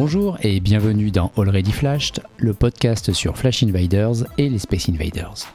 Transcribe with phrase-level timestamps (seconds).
[0.00, 5.52] Bonjour et bienvenue dans Already Flashed, le podcast sur Flash Invaders et les Space Invaders.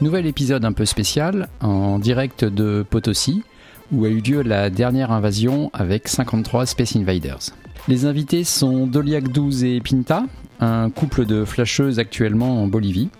[0.00, 3.44] Nouvel épisode un peu spécial, en direct de Potosi,
[3.92, 7.50] où a eu lieu la dernière invasion avec 53 Space Invaders.
[7.86, 10.24] Les invités sont Doliac 12 et Pinta,
[10.58, 13.10] un couple de flasheuses actuellement en Bolivie.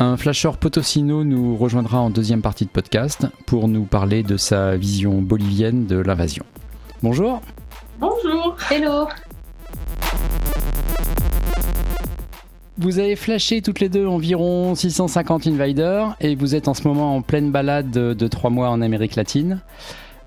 [0.00, 4.76] Un flasheur potosino nous rejoindra en deuxième partie de podcast pour nous parler de sa
[4.76, 6.44] vision bolivienne de l'invasion.
[7.02, 7.40] Bonjour.
[7.98, 8.56] Bonjour.
[8.70, 9.08] Hello.
[12.76, 17.16] Vous avez flashé toutes les deux environ 650 invaders et vous êtes en ce moment
[17.16, 19.62] en pleine balade de trois mois en Amérique latine.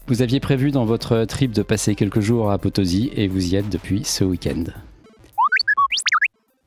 [0.08, 3.56] Vous aviez prévu dans votre trip de passer quelques jours à Potosi et vous y
[3.56, 4.64] êtes depuis ce week-end.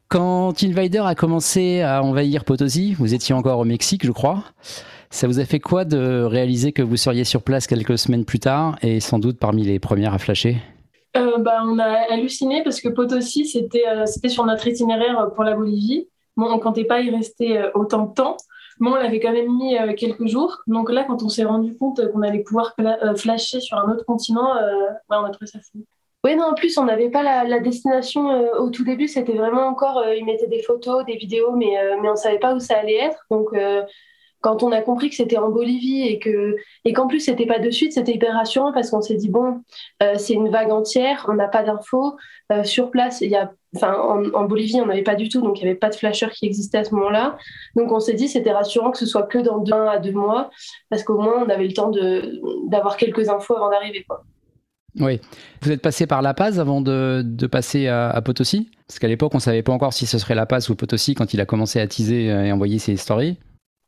[0.09, 4.45] Quand Invader a commencé à envahir Potosi, vous étiez encore au Mexique, je crois.
[5.17, 8.39] Ça vous a fait quoi de réaliser que vous seriez sur place quelques semaines plus
[8.39, 10.59] tard et sans doute parmi les premières à flasher?
[11.17, 15.43] Euh, bah, On a halluciné parce que Potosi, c'était euh, c'était sur notre itinéraire pour
[15.43, 16.07] la Bolivie.
[16.37, 18.37] Bon, on ne comptait pas y rester euh, autant de temps,
[18.79, 20.59] mais on l'avait quand même mis quelques jours.
[20.67, 22.77] Donc là, quand on s'est rendu compte qu'on allait pouvoir
[23.17, 24.51] flasher sur un autre continent,
[25.09, 25.83] on a trouvé ça fou.
[26.27, 29.07] Oui, non, en plus, on n'avait pas la, destination euh, au tout début.
[29.07, 32.17] C'était vraiment encore, euh, ils mettaient des photos, des vidéos, mais, euh, mais on ne
[32.17, 33.25] savait pas où ça allait être.
[33.31, 33.55] Donc,
[34.47, 37.59] quand on a compris que c'était en Bolivie et que et qu'en plus c'était pas
[37.59, 39.63] de suite, c'était hyper rassurant parce qu'on s'est dit bon,
[40.19, 42.17] c'est une vague entière, on n'a pas d'infos
[42.63, 43.23] sur place.
[43.23, 43.51] Il y a,
[43.83, 46.47] en, Bolivie, on n'avait pas du tout, donc il n'y avait pas de flasher qui
[46.47, 47.37] existait à ce moment-là.
[47.75, 50.49] Donc on s'est dit c'était rassurant que ce soit que dans un à deux mois
[50.91, 54.07] parce qu'au moins on avait le temps de d'avoir quelques infos avant d'arriver.
[55.01, 55.21] Oui.
[55.63, 59.39] Vous êtes passé par La Paz avant de, passer à, Potosi Parce qu'à l'époque, on
[59.39, 61.81] ne savait pas encore si ce serait La Paz ou Potosi quand il a commencé
[61.81, 63.39] à teaser et envoyer ses stories.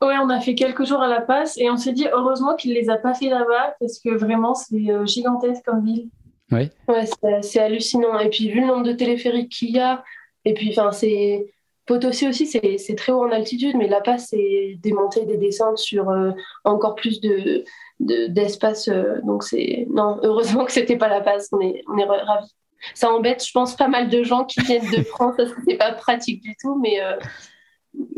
[0.00, 2.72] Oui, on a fait quelques jours à La Paz et on s'est dit heureusement qu'il
[2.72, 6.08] ne les a pas fait là-bas parce que vraiment, c'est euh, gigantesque comme ville.
[6.52, 6.70] Oui.
[6.86, 7.04] Ouais,
[7.42, 8.18] c'est hallucinant.
[8.18, 10.04] Et puis, vu le nombre de téléphériques qu'il y a,
[10.44, 11.52] et puis, enfin, c'est.
[11.84, 15.38] Potosi aussi, c'est très haut en altitude, mais La Paz, c'est des montées et des
[15.38, 16.32] descentes sur euh,
[16.64, 17.64] encore plus de,
[18.00, 18.88] d'espace.
[18.88, 21.48] Euh, donc c'est non, heureusement que c'était pas la passe.
[21.52, 22.54] On est on est ravis.
[22.94, 25.76] Ça embête, je pense, pas mal de gens qui viennent de France parce que c'est
[25.76, 27.16] pas pratique du tout, mais euh,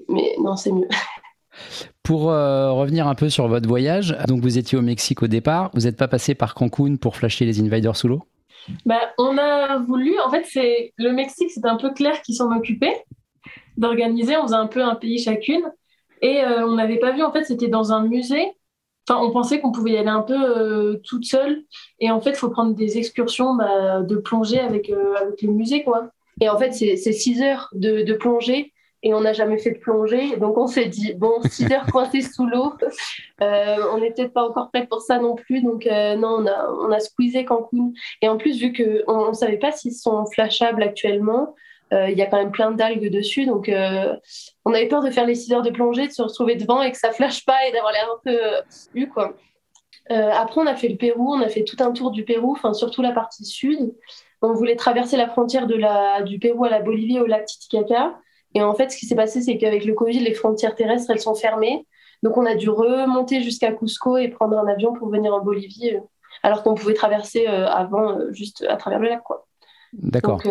[0.08, 0.88] mais non, c'est mieux.
[2.02, 5.70] Pour euh, revenir un peu sur votre voyage, donc vous étiez au Mexique au départ,
[5.74, 8.22] vous n'êtes pas passé par Cancun pour flasher les invaders sous l'eau?
[8.86, 12.54] Bah, On a voulu, en fait, c'est le Mexique, c'est un peu clair qui s'en
[12.56, 13.04] occupait
[13.76, 15.62] d'organiser, on faisait un peu un pays chacune,
[16.20, 18.52] et on n'avait pas vu, en fait, c'était dans un musée
[19.18, 21.64] on pensait qu'on pouvait y aller un peu euh, toute seule.
[21.98, 25.52] Et en fait, il faut prendre des excursions bah, de plongée avec, euh, avec le
[25.52, 26.10] musée, quoi.
[26.40, 28.72] Et en fait, c'est six heures de, plongée
[29.02, 30.36] et on n'a jamais fait de plongée.
[30.36, 32.74] Donc, on s'est dit, bon, six heures coincées sous l'eau,
[33.40, 35.62] euh, on n'est peut-être pas encore prêt pour ça non plus.
[35.62, 37.92] Donc, non, on a, on a squeezé Cancun.
[38.22, 41.54] Et en plus, vu qu'on ne savait pas s'ils sont flashables actuellement,
[41.92, 43.46] euh, il y a quand même plein d'algues dessus.
[43.46, 44.14] Donc, euh,
[44.64, 46.90] on avait peur de faire les 6 heures de plongée, de se retrouver devant et
[46.90, 48.38] que ça flash pas et d'avoir l'air un peu
[48.94, 49.34] eu, quoi.
[50.10, 52.52] Euh, après, on a fait le Pérou, on a fait tout un tour du Pérou,
[52.52, 53.94] enfin surtout la partie sud.
[54.42, 58.18] On voulait traverser la frontière de la, du Pérou à la Bolivie au lac Titicaca.
[58.54, 61.20] Et en fait, ce qui s'est passé, c'est qu'avec le Covid, les frontières terrestres, elles
[61.20, 61.86] sont fermées.
[62.22, 65.96] Donc, on a dû remonter jusqu'à Cusco et prendre un avion pour venir en Bolivie,
[66.42, 69.22] alors qu'on pouvait traverser avant juste à travers le lac.
[69.92, 70.42] D'accord.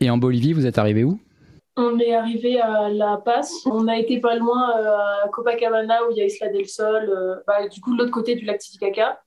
[0.00, 1.18] Et en Bolivie, vous êtes arrivé où?
[1.76, 3.50] On est arrivé à La Paz.
[3.64, 7.08] On a été pas loin euh, à Copacabana où il y a Isla del Sol,
[7.08, 9.22] euh, bah, du coup de l'autre côté du lac Titicaca.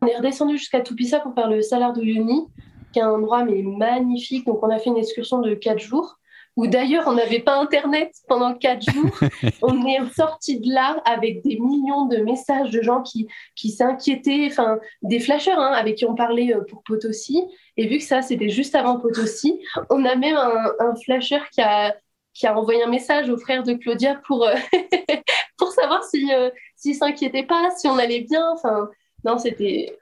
[0.00, 2.46] On est redescendu jusqu'à Tupisa pour faire le Salar de Uyuni,
[2.92, 4.46] qui est un endroit mais magnifique.
[4.46, 6.16] Donc on a fait une excursion de quatre jours
[6.60, 9.18] où d'ailleurs on n'avait pas Internet pendant quatre jours.
[9.62, 14.46] on est sorti de là avec des millions de messages de gens qui, qui s'inquiétaient,
[14.46, 17.40] enfin des flasheurs hein, avec qui on parlait euh, pour Potosi.
[17.78, 21.62] Et vu que ça, c'était juste avant Potosi, on a même un, un flasheur qui
[21.62, 21.96] a,
[22.34, 24.54] qui a envoyé un message au frère de Claudia pour, euh,
[25.56, 28.46] pour savoir s'il si, euh, s'il s'inquiétait pas, si on allait bien.
[28.52, 28.90] Enfin,
[29.24, 29.96] non, c'était...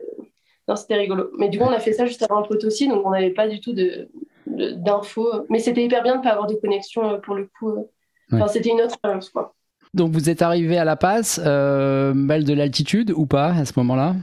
[0.67, 1.31] Non, c'était rigolo.
[1.39, 3.59] Mais du coup, on a fait ça juste avant Potosi, donc on n'avait pas du
[3.59, 4.11] tout de,
[4.49, 5.47] d'infos.
[5.49, 7.89] Mais c'était hyper bien de ne pas avoir de connexion euh, pour le coup.
[8.33, 8.47] Euh.
[8.49, 9.55] C'était une autre expérience, quoi.
[9.95, 13.73] Donc vous êtes arrivé à La Paz, euh, mal de l'altitude ou pas à ce
[13.77, 14.15] moment-là?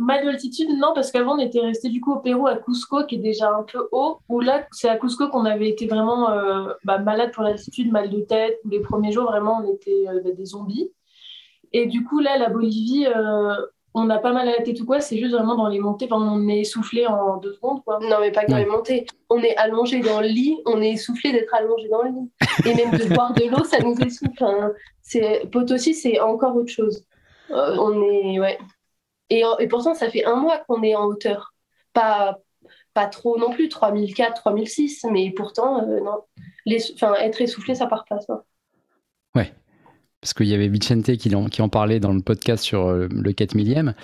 [0.00, 3.04] Mal de l'altitude, non, parce qu'avant on était resté du coup au Pérou à Cusco,
[3.04, 4.20] qui est déjà un peu haut.
[4.28, 6.28] Où là, c'est à Cusco qu'on avait été vraiment
[6.84, 8.58] bah, malade pour l'altitude, mal de tête.
[8.70, 10.90] les premiers jours, vraiment, on était des zombies.
[11.72, 13.06] Et du coup, là, la Bolivie,
[13.98, 16.08] on a pas mal à la tête ou quoi, c'est juste vraiment dans les montées,
[16.10, 17.82] on est essoufflé en deux secondes.
[17.84, 17.98] Quoi.
[18.00, 19.06] Non, mais pas que dans les montées.
[19.30, 22.30] On est allongé dans le lit, on est essoufflé d'être allongé dans le lit.
[22.64, 24.44] Et même de boire de l'eau, ça nous essouffle.
[24.44, 24.72] Hein.
[25.02, 25.48] C'est...
[25.50, 27.04] Potosi, c'est encore autre chose.
[27.50, 28.38] Euh, on est.
[28.38, 28.58] Ouais.
[29.30, 31.54] Et, et pourtant, ça fait un mois qu'on est en hauteur.
[31.92, 32.38] Pas,
[32.94, 36.22] pas trop non plus, 3004, 3006, mais pourtant, non.
[36.66, 38.44] Les, être essoufflé, ça part pas, ça.
[39.34, 39.52] Ouais.
[40.28, 43.32] Parce qu'il y avait Vicente qui en, qui en parlait dans le podcast sur le
[43.32, 43.94] 4 millième.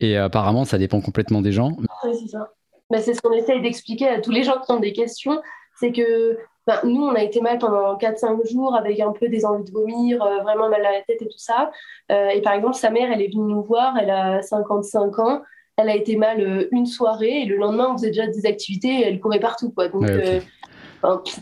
[0.00, 1.76] Et apparemment, ça dépend complètement des gens.
[2.04, 2.50] Oui, c'est ça.
[2.90, 5.40] Bah, c'est ce qu'on essaye d'expliquer à tous les gens qui ont des questions.
[5.78, 9.44] C'est que ben, nous, on a été mal pendant 4-5 jours avec un peu des
[9.44, 11.70] envies de vomir, euh, vraiment mal à la tête et tout ça.
[12.10, 15.42] Euh, et par exemple, sa mère, elle est venue nous voir, elle a 55 ans.
[15.76, 18.88] Elle a été mal euh, une soirée et le lendemain, on faisait déjà des activités
[18.88, 19.70] et elle courait partout.
[19.70, 19.88] Quoi.
[19.88, 20.04] Donc,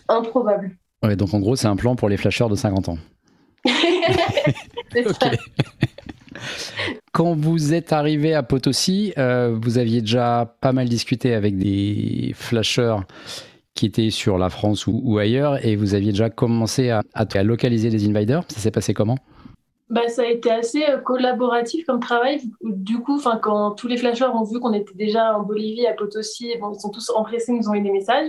[0.08, 0.76] improbable.
[1.02, 2.98] Ouais, donc en gros, c'est un plan pour les flasheurs de 50 ans.
[7.12, 13.04] Quand vous êtes arrivé à Potosi, vous aviez déjà pas mal discuté avec des flasheurs
[13.74, 17.90] qui était sur la France ou, ailleurs, et vous aviez déjà commencé à, à, localiser
[17.90, 18.44] les invaders.
[18.48, 19.18] Ça s'est passé comment?
[19.94, 22.42] Bah, ça a été assez euh, collaboratif comme travail.
[22.60, 26.52] Du coup, quand tous les flasheurs ont vu qu'on était déjà en Bolivie, à Potosi,
[26.52, 28.26] ils sont tous empressés, ils nous ont eu des messages.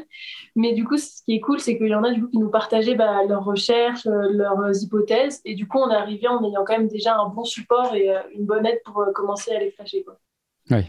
[0.56, 2.38] Mais du coup, ce qui est cool, c'est qu'il y en a du coup, qui
[2.38, 5.42] nous partageaient bah, leurs recherches, euh, leurs hypothèses.
[5.44, 8.12] Et du coup, on est arrivé en ayant quand même déjà un bon support et
[8.12, 10.04] euh, une bonne aide pour commencer à les flasher.
[10.04, 10.20] Quoi.
[10.70, 10.84] Oui.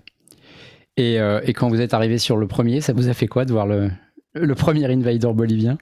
[0.99, 3.53] Et, et, quand vous êtes arrivé sur le premier, ça vous a fait quoi de
[3.53, 3.91] voir le,
[4.35, 5.77] le premier invader bolivien?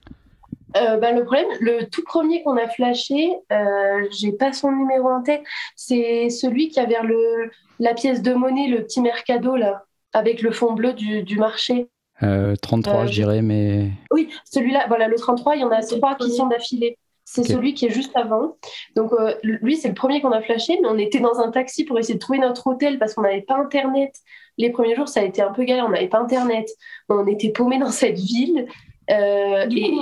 [0.77, 5.09] Euh, bah, le problème, le tout premier qu'on a flashé, euh, j'ai pas son numéro
[5.09, 5.43] en tête,
[5.77, 10.43] c'est celui qui a vers le, la pièce de monnaie, le petit mercado là, avec
[10.43, 11.89] le fond bleu du, du marché.
[12.21, 13.91] 33, euh, je dirais, mais.
[14.11, 16.99] Oui, celui-là, voilà, le 33, il y en a trois qui sont d'affilée.
[17.27, 18.59] C'est celui qui est juste avant.
[18.97, 19.11] Donc,
[19.43, 22.15] lui, c'est le premier qu'on a flashé, mais on était dans un taxi pour essayer
[22.15, 24.15] de trouver notre hôtel parce qu'on n'avait pas Internet.
[24.59, 26.69] Les premiers jours, ça a été un peu galère, on n'avait pas Internet.
[27.09, 28.67] On était paumés dans cette ville.
[29.11, 30.01] Euh, du coup,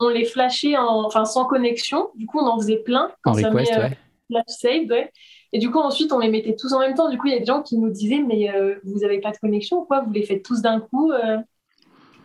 [0.00, 2.08] on les, flashait en, enfin, sans connexion.
[2.14, 3.10] Du coup, on en faisait plein.
[3.24, 5.10] en request, euh, ouais.
[5.52, 7.08] Et du coup, ensuite, on les mettait tous en même temps.
[7.08, 9.32] Du coup, il y a des gens qui nous disaient, mais euh, vous n'avez pas
[9.32, 10.02] de connexion ou quoi?
[10.02, 11.12] Vous les faites tous d'un coup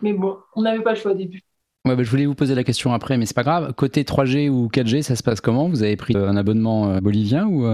[0.00, 1.42] Mais bon, on n'avait pas le choix au début.
[1.84, 3.72] Ouais, bah, je voulais vous poser la question après, mais c'est pas grave.
[3.74, 5.68] Côté 3G ou 4G, ça se passe comment?
[5.68, 7.66] Vous avez pris un abonnement bolivien ou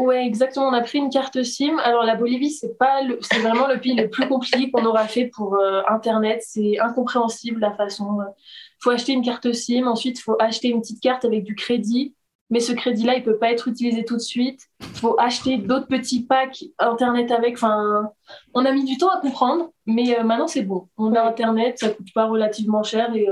[0.00, 0.68] Ouais, exactement.
[0.68, 1.78] On a pris une carte SIM.
[1.78, 5.26] Alors la Bolivie, c'est pas, c'est vraiment le pays le plus compliqué qu'on aura fait
[5.26, 6.42] pour euh, Internet.
[6.42, 8.16] C'est incompréhensible la façon.
[8.18, 8.30] Il euh.
[8.78, 9.86] faut acheter une carte SIM.
[9.86, 12.14] Ensuite, il faut acheter une petite carte avec du crédit.
[12.48, 14.68] Mais ce crédit-là, il peut pas être utilisé tout de suite.
[14.80, 17.56] Il faut acheter d'autres petits packs Internet avec.
[17.56, 18.10] Enfin,
[18.54, 20.88] on a mis du temps à comprendre, mais euh, maintenant c'est bon.
[20.96, 23.26] On a Internet, ça coûte pas relativement cher et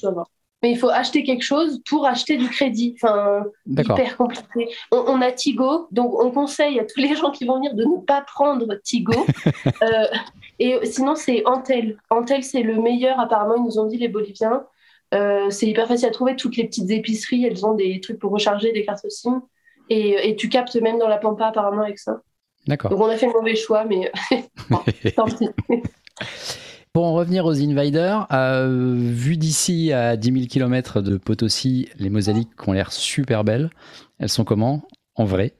[0.00, 0.24] ça va
[0.62, 2.96] mais il faut acheter quelque chose pour acheter du crédit.
[2.96, 4.68] Enfin, hyper compliqué.
[4.90, 8.00] On, a Tigo, donc on conseille à tous les gens qui vont venir de ne
[8.04, 9.12] pas prendre Tigo.
[9.82, 10.06] Euh,
[10.58, 11.98] et sinon, c'est Antel.
[12.10, 14.64] Antel, c'est le meilleur, apparemment, ils nous ont dit les Boliviens.
[15.14, 16.36] Euh, c'est hyper facile à trouver.
[16.36, 19.42] Toutes les petites épiceries, elles ont des trucs pour recharger des cartes SIM.
[19.88, 22.20] Et, et tu captes même dans la Pampa, apparemment, avec ça.
[22.66, 22.90] D'accord.
[22.90, 24.10] Donc on a fait le mauvais choix, mais
[25.16, 25.48] tant pis.
[26.92, 32.10] Pour en revenir aux Invaders, euh, vu d'ici à 10 000 km de Potosi, les
[32.10, 33.70] mosaïques ont l'air super belles.
[34.18, 34.82] Elles sont comment
[35.18, 35.54] en vrai?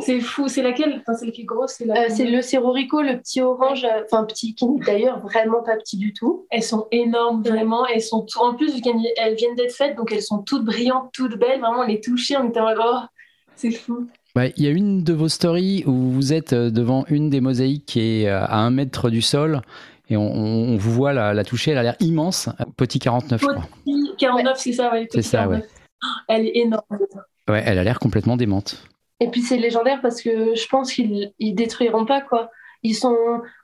[0.00, 0.48] C'est fou.
[0.48, 1.00] C'est laquelle?
[1.00, 4.54] Enfin, C'est le plus gros C'est euh, le Cerrorico, le petit orange, euh, enfin petit,
[4.54, 6.46] qui n'est d'ailleurs vraiment pas petit du tout.
[6.50, 7.86] Elles sont énormes, vraiment.
[7.86, 8.80] Elles sont En plus,
[9.16, 11.60] elles viennent d'être faites, donc elles sont toutes brillantes, toutes belles.
[11.60, 13.00] Vraiment, on les toucher, on était en oh,
[13.56, 14.06] c'est fou.
[14.34, 17.86] Bah, il y a une de vos stories où vous êtes devant une des mosaïques
[17.86, 19.62] qui est à un mètre du sol
[20.10, 22.48] et on, vous voit la, toucher, elle a l'air immense.
[22.76, 25.08] Petit 49, Petit 49, c'est ça, ouais.
[25.10, 25.62] C'est ça, ouais.
[26.28, 26.82] Elle est énorme.
[27.48, 28.86] Ouais, elle a l'air complètement démente.
[29.20, 32.50] Et puis c'est légendaire parce que je pense qu'ils ils détruiront pas, quoi.
[32.82, 33.16] Ils sont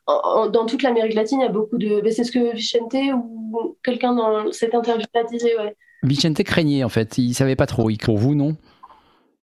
[0.07, 2.03] dans toute l'Amérique latine, il y a beaucoup de.
[2.11, 5.77] C'est ce que Vicente ou quelqu'un dans cette interview-là disait, ouais.
[6.03, 7.91] Vicente craignait en fait, il savait pas trop.
[8.03, 8.57] Pour vous, non?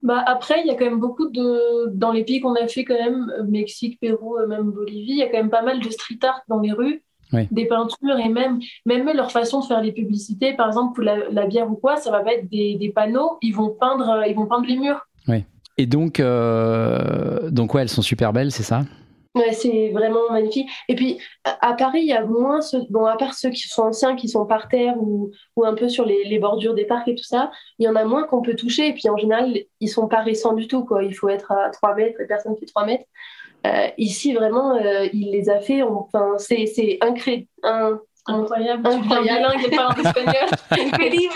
[0.04, 1.90] Bah après, il y a quand même beaucoup de.
[1.94, 5.24] Dans les pays qu'on a fait, quand même, Mexique, Pérou, euh, même Bolivie, il y
[5.24, 7.04] a quand même pas mal de street art dans les rues,
[7.52, 10.54] des peintures et même, même leur façon de faire les publicités.
[10.54, 13.56] Par exemple, pour la, bière ou quoi, ça va pas être des, des, panneaux, ils
[13.56, 15.02] vont, peindre, ils vont peindre les murs.
[15.28, 15.44] Oui.
[15.78, 17.50] Et donc, euh...
[17.50, 18.84] donc ouais, elles sont super belles, c'est ça?
[19.38, 20.70] Ouais, c'est vraiment magnifique.
[20.88, 24.16] Et puis, à Paris, il y a moins, bon, à part ceux qui sont anciens,
[24.16, 27.16] qui sont par terre ou, ou un peu sur les, les, bordures des parcs et
[27.16, 28.88] tout ça, il y en a moins qu'on peut toucher.
[28.88, 30.86] Et puis, en général, ils sont pas récents du tout.
[30.86, 31.04] Quoi.
[31.04, 33.06] Il faut être à 3 mètres et personne fait 3 mètres.
[33.66, 35.84] Euh, ici, vraiment, euh, il les a fait.
[35.84, 37.48] Enfin, c'est incré...
[37.64, 38.88] un, incroyable.
[38.88, 39.64] Incroyable.
[39.64, 40.36] Tu pas en espagnol.
[40.72, 41.36] incroyable,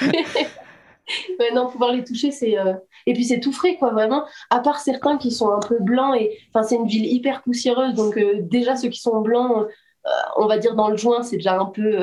[0.00, 0.48] incroyable.
[1.54, 2.58] non, pouvoir les toucher, c'est.
[2.58, 2.74] Euh,
[3.06, 4.24] et puis c'est tout frais, quoi, vraiment.
[4.50, 7.94] À part certains qui sont un peu blancs, et enfin, c'est une ville hyper poussiéreuse,
[7.94, 9.66] donc euh, déjà ceux qui sont blancs,
[10.06, 11.96] euh, on va dire dans le joint, c'est déjà un peu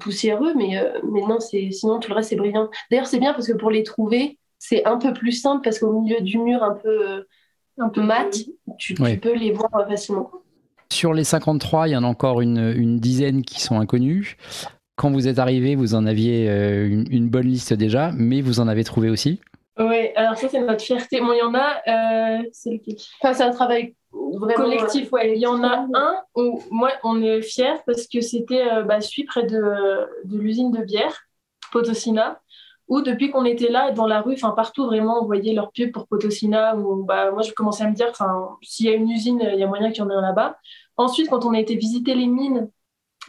[0.00, 0.80] poussiéreux, mais,
[1.10, 2.68] mais non, c'est sinon tout le reste c'est brillant.
[2.90, 6.00] D'ailleurs, c'est bien parce que pour les trouver, c'est un peu plus simple parce qu'au
[6.00, 7.24] milieu du mur un peu
[7.78, 8.36] un peu mat,
[8.78, 10.30] tu, peux les voir facilement.
[10.90, 14.36] Sur les 53, il y en a encore une, dizaine qui sont inconnus.
[14.98, 18.66] Quand vous êtes arrivé, vous en aviez euh, une, bonne liste déjà, mais vous en
[18.66, 19.40] avez trouvé aussi
[19.78, 21.20] Oui, alors ça c'est notre fierté.
[21.20, 22.82] Bon, il y en a, c'est
[23.22, 23.94] Enfin, c'est un travail
[24.56, 25.34] collectif, ouais.
[25.36, 29.24] Il y en a un où moi on est fiers parce que c'était bah, celui
[29.24, 29.62] près de,
[30.24, 31.16] de l'usine de bière,
[31.70, 32.40] Potosina
[32.88, 35.92] ou depuis qu'on était là dans la rue, enfin partout vraiment, on voyait leurs pubs
[35.92, 36.74] pour Potosina.
[37.04, 39.62] Bah moi, je commençais à me dire, enfin, s'il y a une usine, il y
[39.62, 40.56] a moyen qu'il y en ait un là-bas.
[40.96, 42.70] Ensuite, quand on a été visiter les mines,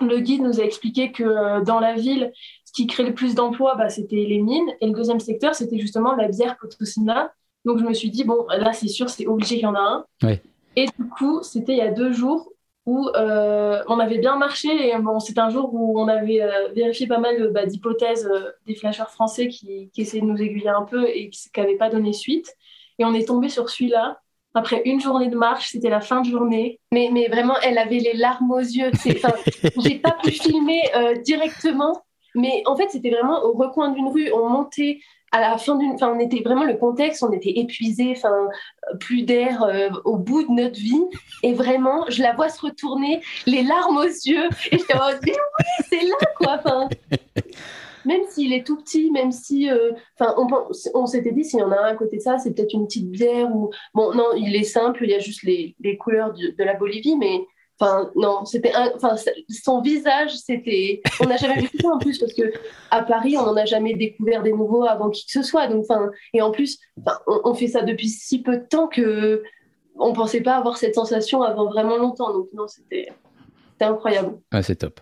[0.02, 2.32] le guide nous a expliqué que euh, dans la ville,
[2.66, 4.70] ce qui crée le plus d'emplois, bah, c'était les mines.
[4.82, 7.34] Et le deuxième secteur, c'était justement la bière Potosina.
[7.66, 9.80] Donc je me suis dit, bon, là, c'est sûr, c'est obligé qu'il y en a
[9.80, 10.06] un.
[10.76, 12.54] Et du coup, c'était il y a deux jours
[12.86, 14.90] où euh, on avait bien marché.
[14.90, 18.52] Et bon, c'était un jour où on avait euh, vérifié pas mal bah, d'hypothèses euh,
[18.66, 21.90] des flasheurs français qui, qui, essayaient de nous aiguiller un peu et qui n'avaient pas
[21.90, 22.56] donné suite.
[22.98, 24.20] Et on est tombé sur celui-là.
[24.60, 26.80] Après une journée de marche, c'était la fin de journée.
[26.92, 28.92] Mais, mais vraiment, elle avait les larmes aux yeux.
[29.84, 30.82] J'ai pas pu filmer
[31.24, 32.04] directement,
[32.36, 34.32] mais en fait, c'était vraiment au recoin d'une rue.
[34.34, 35.00] On montait
[35.32, 38.48] à la fin d'une, enfin, on était vraiment le contexte, on était épuisé, enfin,
[39.00, 41.04] plus d'air euh, au bout de notre vie,
[41.44, 45.66] et vraiment, je la vois se retourner, les larmes aux yeux, et je dis oui,
[45.90, 46.90] c'est là quoi, enfin,
[48.06, 50.36] même s'il est tout petit, même si, euh, enfin,
[50.94, 52.86] on, s'était dit s'il y en a un à côté de ça, c'est peut-être une
[52.86, 56.34] petite bière ou, bon, non, il est simple, il y a juste les, les couleurs
[56.34, 57.42] de, de la Bolivie, mais
[57.82, 59.16] Enfin, non, c'était enfin,
[59.50, 61.02] son visage, c'était.
[61.22, 62.52] On n'a jamais vu ça en plus parce que
[62.92, 65.68] à Paris, on n'en a jamais découvert des nouveaux avant qui que ce soit.
[65.68, 66.78] Donc, enfin, et en plus,
[67.26, 69.44] on, on, fait ça depuis si peu de temps que
[69.96, 72.34] on pensait pas avoir cette sensation avant vraiment longtemps.
[72.34, 73.08] Donc, non, c'était
[73.80, 74.40] incroyable.
[74.52, 75.00] Ah, c'est top.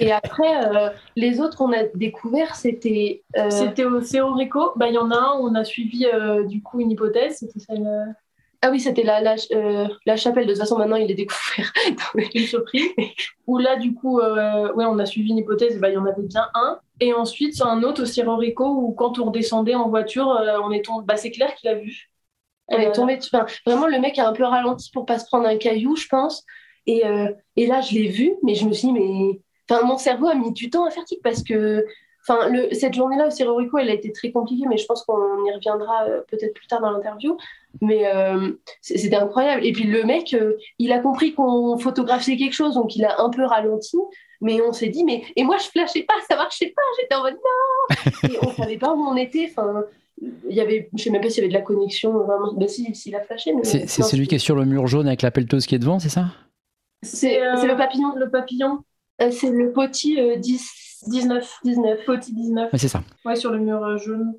[0.00, 3.22] Et après, euh, les autres qu'on a découvert, c'était.
[3.36, 4.72] Euh, c'était au Cerro Rico.
[4.76, 7.58] Bah, il y en a un, on a suivi euh, du coup une hypothèse, c'était
[7.58, 8.14] celle
[8.62, 10.44] ah oui, c'était la, la, euh, la, chapelle.
[10.44, 11.72] De toute façon, maintenant, il est découvert.
[12.34, 12.90] une surprise.
[13.46, 15.80] Où là, du coup, euh, ouais, on a suivi une hypothèse.
[15.80, 16.78] Bah, il y en avait bien un.
[17.00, 20.58] Et ensuite, c'est un autre au Cerro Rico où, quand on redescendait en voiture, euh,
[20.62, 21.06] on est tombé.
[21.06, 22.10] Bah, c'est clair qu'il a vu.
[22.68, 23.34] Elle est tombée dessus.
[23.66, 26.44] vraiment, le mec a un peu ralenti pour pas se prendre un caillou, je pense.
[26.90, 27.02] Et,
[27.56, 29.40] et là, je l'ai vu, mais je me suis dit, mais.
[29.68, 31.84] Enfin, mon cerveau a mis du temps à faire tic parce que
[32.28, 35.04] Enfin, le, cette journée-là au Cerro Rico, elle a été très compliquée, mais je pense
[35.04, 37.36] qu'on y reviendra euh, peut-être plus tard dans l'interview.
[37.80, 39.64] Mais euh, c'était incroyable.
[39.64, 43.20] Et puis le mec, euh, il a compris qu'on photographiait quelque chose, donc il a
[43.20, 43.96] un peu ralenti.
[44.42, 46.82] Mais on s'est dit, mais et moi je flashais pas, ça marchait pas.
[47.00, 48.30] J'étais en mode non.
[48.30, 49.50] Et on savait pas où on était.
[49.50, 49.84] Enfin,
[50.20, 52.12] il y avait, je sais même pas s'il y avait de la connexion.
[52.12, 52.52] Vraiment.
[52.54, 53.54] Ben, si, s'il a flashé.
[53.62, 56.10] C'est celui qui est sur le mur jaune avec la pelleteuse qui est devant, c'est
[56.10, 56.26] ça?
[57.02, 58.14] C'est le papillon.
[58.16, 58.84] Le papillon.
[59.18, 61.58] c'est le petit 10 19.
[61.64, 62.04] 19.
[62.04, 62.70] Fauti 19.
[62.76, 63.02] c'est ça.
[63.24, 64.34] Ouais, sur le mur euh, jaune.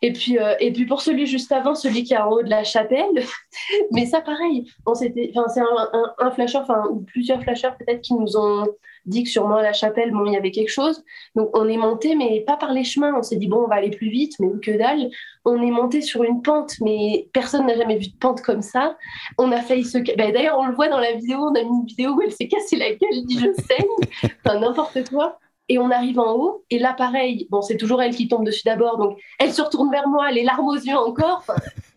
[0.00, 2.48] Et puis, euh, et puis pour celui juste avant, celui qui est en haut de
[2.48, 3.22] la chapelle,
[3.92, 5.44] mais ça pareil, c'est un,
[5.92, 8.64] un, un flasheur, ou plusieurs flasheurs peut-être qui nous ont
[9.06, 11.04] dit que sûrement à la chapelle, bon, il y avait quelque chose.
[11.34, 13.14] Donc on est monté, mais pas par les chemins.
[13.16, 15.10] On s'est dit, bon, on va aller plus vite, mais que dalle.
[15.44, 18.96] On est monté sur une pente, mais personne n'a jamais vu de pente comme ça.
[19.38, 19.98] On a failli se.
[20.16, 22.32] Ben, D'ailleurs, on le voit dans la vidéo, on a mis une vidéo où elle
[22.32, 25.38] s'est cassée la gueule, dit je saigne, enfin n'importe quoi.
[25.68, 28.62] Et on arrive en haut, et là, pareil, bon, c'est toujours elle qui tombe dessus
[28.64, 31.44] d'abord, donc elle se retourne vers moi, les larmes aux yeux encore,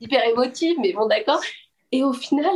[0.02, 1.40] hyper émotive, mais bon, d'accord.
[1.92, 2.52] Et au final,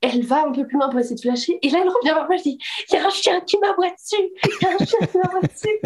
[0.00, 2.26] elle va un peu plus loin pour essayer de flasher, et là, elle revient vers
[2.26, 4.84] moi, je dis Il y a un chien qui m'aboie dessus Il y a un
[4.84, 5.78] chien qui m'aboie dessus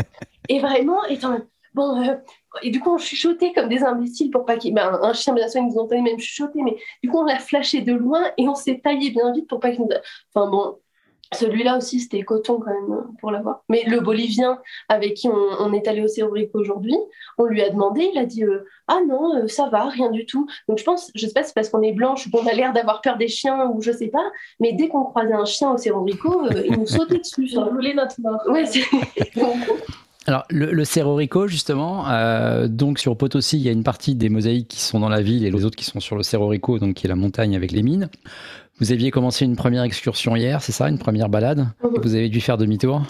[0.48, 1.38] Et vraiment, étant
[1.74, 2.14] bon, euh,
[2.62, 4.74] et du coup, on chuchotait comme des imbéciles pour pas qu'il.
[4.74, 7.38] Ben, un chien, bien sûr, ils nous ont même chuchoter, mais du coup, on l'a
[7.38, 9.88] flashé de loin et on s'est taillé bien vite pour pas qu'il nous.
[10.34, 10.78] Enfin bon,
[11.34, 13.62] celui-là aussi, c'était coton quand même pour l'avoir.
[13.68, 14.58] Mais le Bolivien
[14.88, 16.96] avec qui on, est allé au Cérobric aujourd'hui,
[17.38, 20.26] on lui a demandé, il a dit euh, Ah non, euh, ça va, rien du
[20.26, 20.46] tout.
[20.68, 22.52] Donc je pense, je sais pas si c'est parce qu'on est blanche ou qu'on a
[22.52, 25.70] l'air d'avoir peur des chiens ou je sais pas, mais dès qu'on croisait un chien
[25.70, 27.48] au Cerro euh, il nous sautait dessus.
[27.50, 28.40] Il voulait notre mort.
[28.48, 28.64] Ouais,
[30.28, 32.04] Alors, le, le Cerro Rico, justement,
[32.68, 35.44] donc sur Potosi, il y a une partie des mosaïques qui sont dans la ville
[35.44, 37.72] et les autres qui sont sur le Cerro Rico, donc qui est la montagne avec
[37.72, 38.08] les mines.
[38.82, 41.68] Vous aviez commencé une première excursion hier, c'est ça, une première balade.
[41.80, 43.02] Vous avez dû faire demi-tour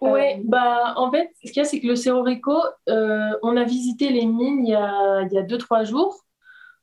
[0.00, 2.56] Oui, bah, en fait, ce qu'il y a, c'est que le Cerro Rico,
[2.88, 6.24] euh, on a visité les mines il y a 2-3 jours,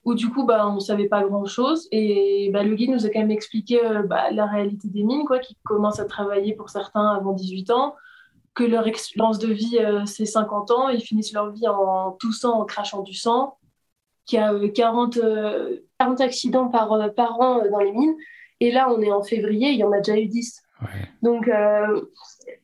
[0.05, 1.87] où du coup, bah, on ne savait pas grand-chose.
[1.91, 5.25] Et bah, le guide nous a quand même expliqué euh, bah, la réalité des mines,
[5.25, 7.95] quoi, qui commencent à travailler pour certains avant 18 ans,
[8.53, 12.61] que leur expérience de vie, euh, c'est 50 ans, ils finissent leur vie en toussant,
[12.61, 13.57] en crachant du sang,
[14.29, 15.19] qu'il y a 40
[15.99, 18.15] 40 accidents par, euh, par an euh, dans les mines.
[18.59, 20.63] Et là, on est en février, il y en a déjà eu 10.
[21.21, 22.01] Donc, euh,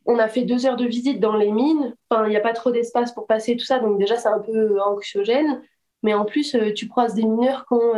[0.05, 1.95] on a fait deux heures de visite dans les mines.
[2.09, 3.79] Enfin, il n'y a pas trop d'espace pour passer tout ça.
[3.79, 5.61] Donc, déjà, c'est un peu anxiogène.
[6.03, 7.93] Mais en plus, tu croises des mineurs qui ont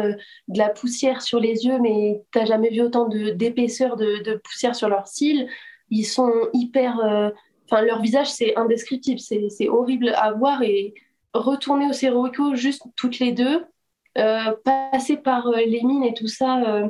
[0.48, 4.36] de la poussière sur les yeux, mais tu n'as jamais vu autant d'épaisseur de, de,
[4.36, 5.50] poussière sur leurs cils.
[5.90, 7.34] Ils sont hyper.
[7.66, 9.20] Enfin, leur visage, c'est indescriptible.
[9.20, 10.64] C'est horrible à voir.
[10.64, 10.94] Et
[11.34, 13.66] retourner au Cerro juste toutes les deux,
[14.14, 16.88] passer par les mines et tout ça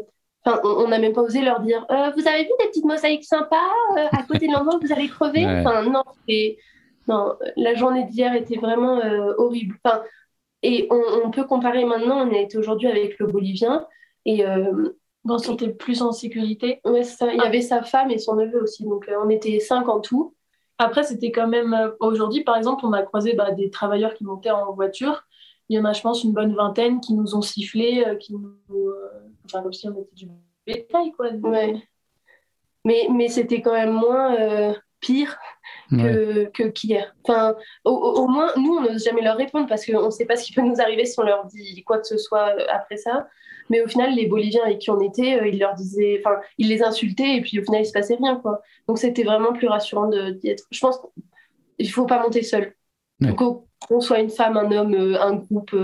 [0.64, 3.56] on n'a même pas osé leur dire euh, Vous avez vu des petites mosaïques sympas
[3.98, 6.04] euh, à côté de l'endroit où vous allez crever enfin, non,
[7.08, 9.76] non, la journée d'hier était vraiment euh, horrible.
[9.84, 10.04] Enfin,
[10.64, 13.86] et on, peut comparer maintenant, on a été aujourd'hui avec le Bolivien.
[14.26, 14.44] Et
[15.24, 16.82] on se sentait plus en sécurité.
[16.84, 17.32] Ouais, ça.
[17.32, 18.84] Il y avait sa femme et son neveu aussi.
[18.84, 20.36] Donc on était cinq en tout.
[20.78, 21.76] Après, c'était quand même.
[22.00, 25.24] Aujourd'hui, par exemple, on a croisé bah, des travailleurs qui montaient en voiture.
[25.70, 28.54] Il y en a, je pense, une bonne vingtaine qui nous ont sifflé, qui nous
[29.46, 30.30] enfin, comme si on était du
[30.66, 31.30] bétail, quoi.
[32.86, 35.38] Mais, mais c'était quand même moins euh, pire
[35.90, 37.16] que, que qu'hier.
[37.24, 40.46] Enfin, au, moins, nous, on n'ose jamais leur répondre parce qu'on ne sait pas ce
[40.46, 43.28] qui peut nous arriver si on leur dit quoi que ce soit euh, après ça.
[43.70, 46.70] Mais au final, les Boliviens avec qui on était, euh, ils leur disaient, enfin, ils
[46.70, 48.62] les insultaient et puis au final, il se passait rien, quoi.
[48.88, 50.66] Donc c'était vraiment plus rassurant d'y être.
[50.72, 51.00] Je pense
[51.78, 52.74] qu'il ne faut pas monter seul.
[53.36, 55.76] Qu'on soit une femme, un homme, un groupe,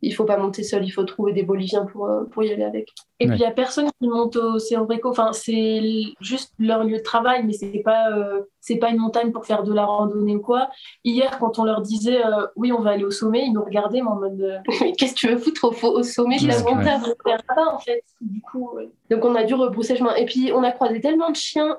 [0.00, 2.62] il faut pas monter seul, il faut trouver des Boliviens pour, euh, pour y aller
[2.62, 2.90] avec.
[3.20, 5.80] Et puis il n'y a personne qui monte au Cerro Enfin, c'est
[6.20, 9.64] juste leur lieu de travail, mais c'est pas euh, c'est pas une montagne pour faire
[9.64, 10.68] de la randonnée ou quoi.
[11.04, 14.02] Hier, quand on leur disait euh, oui, on va aller au sommet, ils nous regardaient
[14.02, 14.62] mais en mode
[14.98, 18.04] qu'est-ce que tu veux foutre au, au sommet de la montagne pas en fait.
[18.20, 18.70] Du coup,
[19.10, 20.14] donc on a dû rebrousser chemin.
[20.14, 21.76] Et puis on a croisé tellement de chiens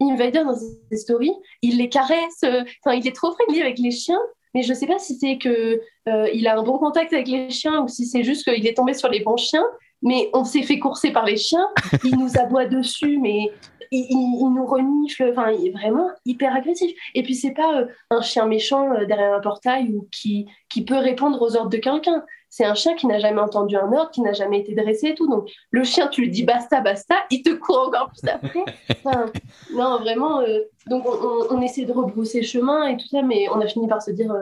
[0.00, 4.20] Invader dans ses stories, il les caresse, enfin il est trop friendly avec les chiens.
[4.54, 7.28] Mais je ne sais pas si c'est que euh, il a un bon contact avec
[7.28, 9.64] les chiens ou si c'est juste qu'il est tombé sur les bons chiens.
[10.02, 11.66] Mais on s'est fait courser par les chiens.
[12.04, 13.50] Il nous aboie dessus, mais
[13.90, 15.30] il, nous renifle.
[15.30, 16.92] Enfin, il est vraiment hyper agressif.
[17.14, 20.84] Et puis c'est pas euh, un chien méchant euh, derrière un portail ou qui, qui
[20.84, 22.24] peut répondre aux ordres de quelqu'un.
[22.56, 25.14] C'est un chien qui n'a jamais entendu un ordre, qui n'a jamais été dressé et
[25.14, 25.28] tout.
[25.28, 28.64] Donc le chien, tu lui dis basta, basta, il te court encore plus après.
[29.74, 30.40] non, vraiment.
[30.86, 34.00] donc on, on, essaie de rebrousser chemin et tout ça, mais on a fini par
[34.00, 34.32] se dire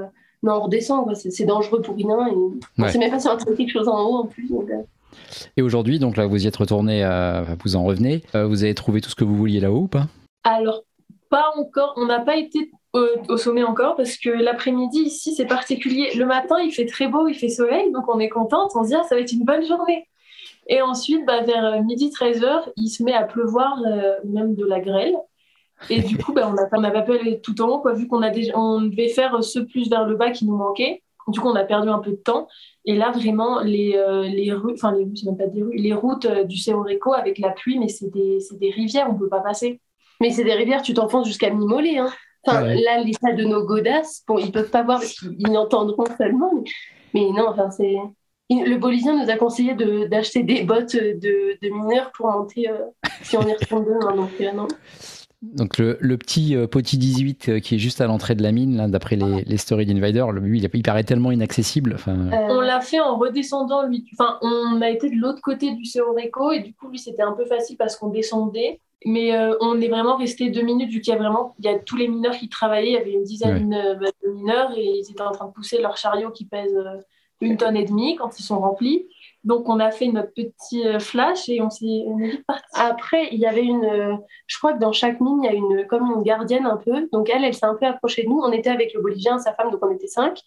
[0.42, 2.26] non, on redescend, c'est dangereux pour rien.
[2.26, 2.34] Et
[2.78, 4.50] on sait même pas si on trouve quelque chose en haut en plus.
[4.52, 4.82] Euh.
[5.56, 8.22] Et aujourd'hui, donc là, vous y êtes retourné, euh, vous en revenez.
[8.34, 10.06] Euh, vous avez trouvé tout ce que vous vouliez là-haut ou pas?
[10.42, 10.82] Alors,
[11.30, 11.94] pas encore.
[11.96, 16.10] On n'a pas été au, sommet encore parce que l'après-midi ici, c'est particulier.
[16.14, 18.72] Le matin, il fait très beau, il fait soleil, donc on est contente.
[18.74, 20.06] On se dit, ah, ça va être une bonne journée.
[20.68, 23.78] Et ensuite, bah, vers midi 13h, il se met à pleuvoir,
[24.24, 25.16] même de la grêle.
[25.90, 28.20] Et du coup, bah, on n'a pas, pu aller tout en haut, quoi, vu qu'on
[28.20, 31.02] devait faire ce plus vers le bas qui nous manquait.
[31.28, 32.48] Du coup, on a perdu un peu de temps.
[32.84, 37.12] Et là, vraiment, les, euh, les même pas des les routes euh, du Cerro Rico
[37.12, 39.80] avec la pluie, mais c'est des, des, rivières, on ne peut pas passer.
[40.20, 41.98] Mais c'est des rivières, tu t'enfonces jusqu'à mi-mollet.
[41.98, 42.10] Hein.
[42.46, 46.50] Enfin, là, l'état de nos godasses, bon, ils peuvent pas voir parce qu'ils entendront seulement.
[47.14, 47.96] Mais, non, enfin, c'est.
[48.50, 49.74] Le Bolivien nous a conseillé
[50.08, 52.80] d'acheter des bottes de, de, mineurs pour monter euh,
[53.22, 54.14] si on y retourne demain.
[54.14, 54.68] Donc, non.
[55.42, 58.88] Donc le, petit euh, Poti 18 euh, qui est juste à l'entrée de la mine,
[58.88, 61.96] d'après les, les, stories d'Invader, lui, il, paraît tellement inaccessible.
[62.06, 64.06] Euh, on l'a fait en redescendant, lui.
[64.12, 67.22] Enfin, on a été de l'autre côté du Cerro Rico et du coup, lui, c'était
[67.22, 68.80] un peu facile parce qu'on descendait.
[69.04, 71.76] Mais on est vraiment resté deux minutes vu qu'il y a vraiment il y a
[71.76, 72.90] tous les mineurs qui travaillaient.
[72.90, 75.96] Il y avait une dizaine de mineurs et ils étaient en train de pousser leur
[75.96, 76.72] chariot qui pèse
[77.40, 79.06] une tonne et demie quand ils sont remplis.
[79.44, 82.64] Donc, on a fait notre petit euh, flash et on s'est vite parti.
[82.74, 83.84] Après, il y avait une.
[83.84, 84.14] Euh,
[84.46, 87.08] je crois que dans chaque mine, il y a une, comme une gardienne un peu.
[87.12, 88.40] Donc, elle, elle s'est un peu approchée de nous.
[88.40, 90.40] On était avec le Bolivien, sa femme, donc on était cinq.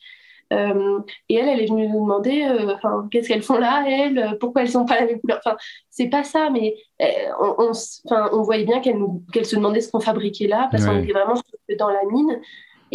[0.54, 4.62] Euh, et elle, elle est venue nous demander enfin, qu'est-ce qu'elles font là, elles, pourquoi
[4.62, 5.40] elles sont pas la même couleur.
[5.44, 5.58] Enfin,
[5.90, 6.76] c'est pas ça, mais
[7.42, 7.72] on,
[8.12, 11.34] on, voyait bien qu'elle se demandait ce qu'on fabriquait là, parce qu'on était vraiment
[11.80, 12.40] dans la mine.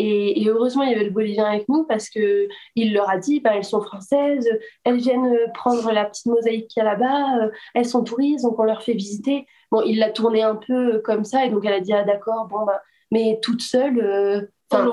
[0.03, 3.51] Et, heureusement, il y avait le Bolivien avec nous parce qu'il leur a dit bah,
[3.55, 4.49] elles sont françaises,
[4.85, 8.59] elles viennent prendre la petite mosaïque qu'il y a là-bas, euh, elles sont touristes, donc
[8.59, 9.47] on leur fait visiter.
[9.71, 12.47] Bon, il l'a tourné un peu comme ça, et donc elle a dit ah d'accord,
[12.49, 14.01] bon, bah, mais toute seule.
[14.01, 14.41] Euh,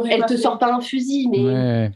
[0.10, 1.92] elle te sort pas un fusil, mais.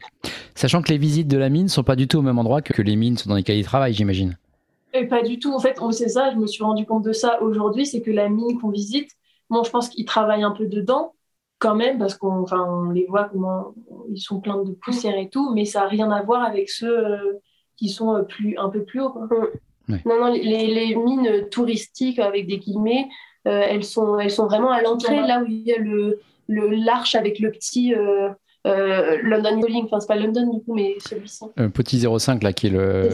[0.54, 2.80] Sachant que les visites de la mine sont pas du tout au même endroit que,
[2.80, 4.38] les mines sont dans les cahiers de travail, j'imagine.
[4.94, 5.52] Et pas du tout.
[5.52, 8.28] En fait, c'est ça, je me suis rendu compte de ça aujourd'hui, c'est que la
[8.28, 9.10] mine qu'on visite,
[9.50, 11.12] bon, je pense qu'ils travaillent un peu dedans,
[11.62, 13.72] quand même, parce qu'on on les voit comment
[14.10, 16.98] ils sont pleins de poussière et tout, mais ça n'a rien à voir avec ceux
[16.98, 17.40] euh,
[17.76, 19.14] qui sont euh, plus, un peu plus hauts.
[19.88, 23.08] Non, non, les, les, mines touristiques, avec des guillemets,
[23.46, 27.14] euh, elles, sont, elles sont vraiment à l'entrée, là où il y a le l'arche
[27.14, 27.94] avec le petit
[28.64, 31.44] London Calling, enfin c'est pas London du coup, mais celui-ci.
[31.72, 33.08] petit 05 là qui est le.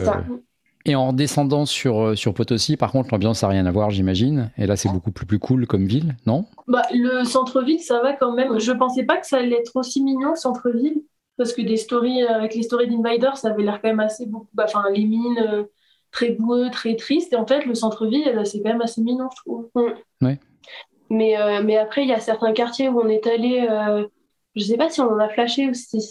[0.85, 4.51] Et en descendant sur, euh, sur Potosi, par contre, l'ambiance n'a rien à voir, j'imagine.
[4.57, 6.45] Et là, c'est beaucoup plus, plus cool comme ville, non?
[6.67, 8.59] Bah, Le centre-ville, ça va quand même.
[8.59, 11.01] Je pensais pas que ça allait être aussi mignon, le centre-ville.
[11.37, 14.49] parce que des stories, avec les stories d'Invider, ça avait l'air quand même assez beaucoup.
[14.53, 15.65] Bah, enfin, les mines
[16.11, 17.33] très boueux, très tristes.
[17.33, 19.69] Et en fait, le centre-ville, c'est quand même assez mignon, je trouve.
[20.21, 20.39] Ouais.
[21.09, 23.67] Mais, mais après, il y a certains quartiers où on est allé
[24.55, 26.01] je ne sais pas si on en a flashé ou si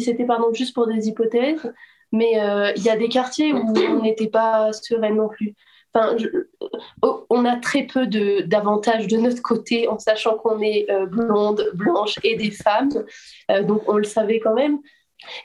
[0.00, 1.72] c'était pardon, juste pour des hypothèses,
[2.12, 5.54] mais euh, il y a des quartiers où on n'était pas serein non plus.
[5.94, 6.16] Enfin,
[7.02, 11.70] oh, on a très peu d'avantages de, notre côté en sachant qu'on est euh, blonde,
[11.74, 12.90] blanche et des femmes.
[13.50, 14.78] Euh, donc on le savait quand même.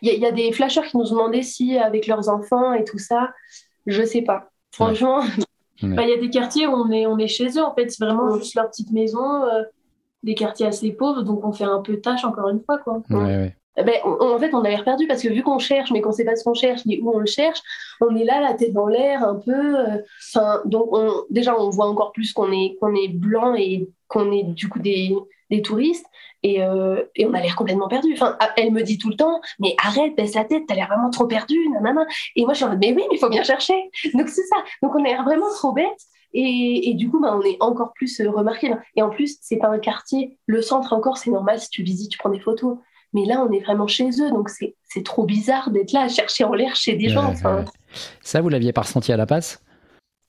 [0.01, 2.99] Il y, a des flasheurs qui nous ont demandé si avec leurs enfants et tout
[2.99, 3.33] ça,
[3.87, 4.51] je ne sais pas.
[4.71, 5.21] Franchement,
[5.81, 7.89] bah, il y a des quartiers où on est, on est chez eux en fait,
[7.89, 9.41] c'est vraiment juste leur petite maison
[10.21, 12.77] des quartiers assez pauvres, donc on fait un peu tâche encore une fois.
[12.77, 13.01] Quoi.
[13.09, 16.09] Eh ben, en fait, on a l'air perdu parce que vu qu'on cherche, mais qu'on
[16.09, 17.59] ne sait pas ce qu'on cherche ni où on le cherche,
[18.01, 19.79] on est là, la tête dans l'air, un peu.
[19.79, 20.89] Euh, donc,
[21.29, 22.77] déjà, on voit encore plus qu'on est,
[23.09, 25.15] blanc et qu'on est du coup des,
[25.63, 26.05] touristes.
[26.43, 28.13] Et, euh, et, on a l'air complètement perdu.
[28.13, 30.87] Enfin, ah, elle me dit tout le temps, mais arrête, baisse la tête, t'as l'air
[30.87, 32.05] vraiment trop perdu, nanana.
[32.35, 33.89] Et moi, je suis en mode, mais oui, mais il faut bien chercher.
[34.13, 34.57] Donc, c'est ça.
[34.81, 35.99] Donc, on a l'air vraiment trop bête.
[36.33, 38.73] Et, du coup, bah, on est encore plus euh, remarqué.
[38.95, 40.37] Et en plus, c'est pas un quartier.
[40.47, 41.59] Le centre, encore, c'est normal.
[41.59, 42.77] Si tu visites, tu prends des photos.
[43.13, 44.29] Mais là, on est vraiment chez eux.
[44.29, 47.33] Donc, c'est trop bizarre d'être là à chercher en l'air chez des gens.
[48.21, 49.63] Ça, vous l'aviez pas ressenti à La Passe?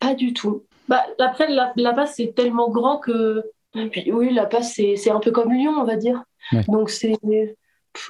[0.01, 0.65] Pas du tout.
[0.89, 3.43] Bah, après, la, la Passe, c'est tellement grand que.
[3.91, 6.23] puis, oui, La Passe, c'est un peu comme Lyon, on va dire.
[6.69, 7.17] Donc, c'est.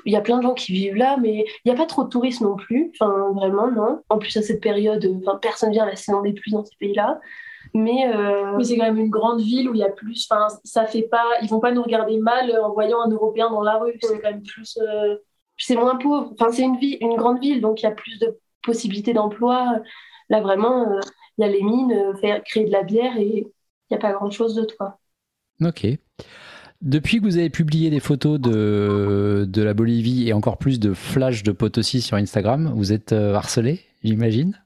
[0.06, 2.04] Il y a plein de gens qui vivent là, mais il n'y a pas trop
[2.04, 2.90] de touristes non plus.
[2.98, 4.00] Enfin, vraiment, non.
[4.08, 5.06] En plus, à cette période,
[5.42, 7.20] personne vient à la saison des pluies dans ces pays-là.
[7.74, 10.28] Mais, euh, c'est quand même une grande ville où il y a plus.
[10.30, 11.24] Enfin, ça fait pas.
[11.42, 13.98] Ils vont pas nous regarder mal en voyant un Européen dans la rue.
[14.00, 14.78] C'est quand même plus.
[14.80, 15.16] Euh,
[15.56, 16.32] c'est moins pauvre.
[16.38, 19.80] Enfin, c'est une, ville, une grande ville, donc il y a plus de possibilités d'emploi.
[20.28, 21.00] Là, vraiment, euh,
[21.36, 23.46] il y a les mines, faire créer de la bière et il
[23.90, 24.98] n'y a pas grand-chose de toi.
[25.60, 25.86] Ok.
[26.80, 30.92] Depuis que vous avez publié des photos de, de la Bolivie et encore plus de
[30.92, 34.63] flash de Potosi sur Instagram, vous êtes harcelé, j'imagine?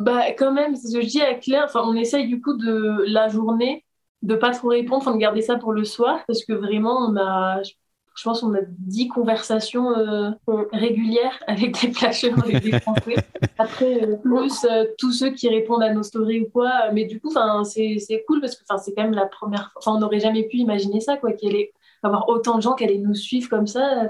[0.00, 1.64] Bah, quand même, ce que je dis à Claire.
[1.66, 3.84] Enfin, on essaye du coup de la journée
[4.22, 7.16] de pas trop répondre, enfin de garder ça pour le soir, parce que vraiment, on
[7.16, 10.30] a, je pense, on a dix conversations euh,
[10.72, 13.16] régulières avec des flashers, avec des Français.
[13.58, 16.90] Après, euh, plus euh, tous ceux qui répondent à nos stories ou quoi.
[16.92, 17.30] Mais du coup,
[17.64, 19.72] c'est cool parce que c'est quand même la première.
[19.76, 22.84] Enfin, on n'aurait jamais pu imaginer ça, quoi, qu'il allait avoir autant de gens qui
[22.84, 24.06] allaient nous suivre comme ça.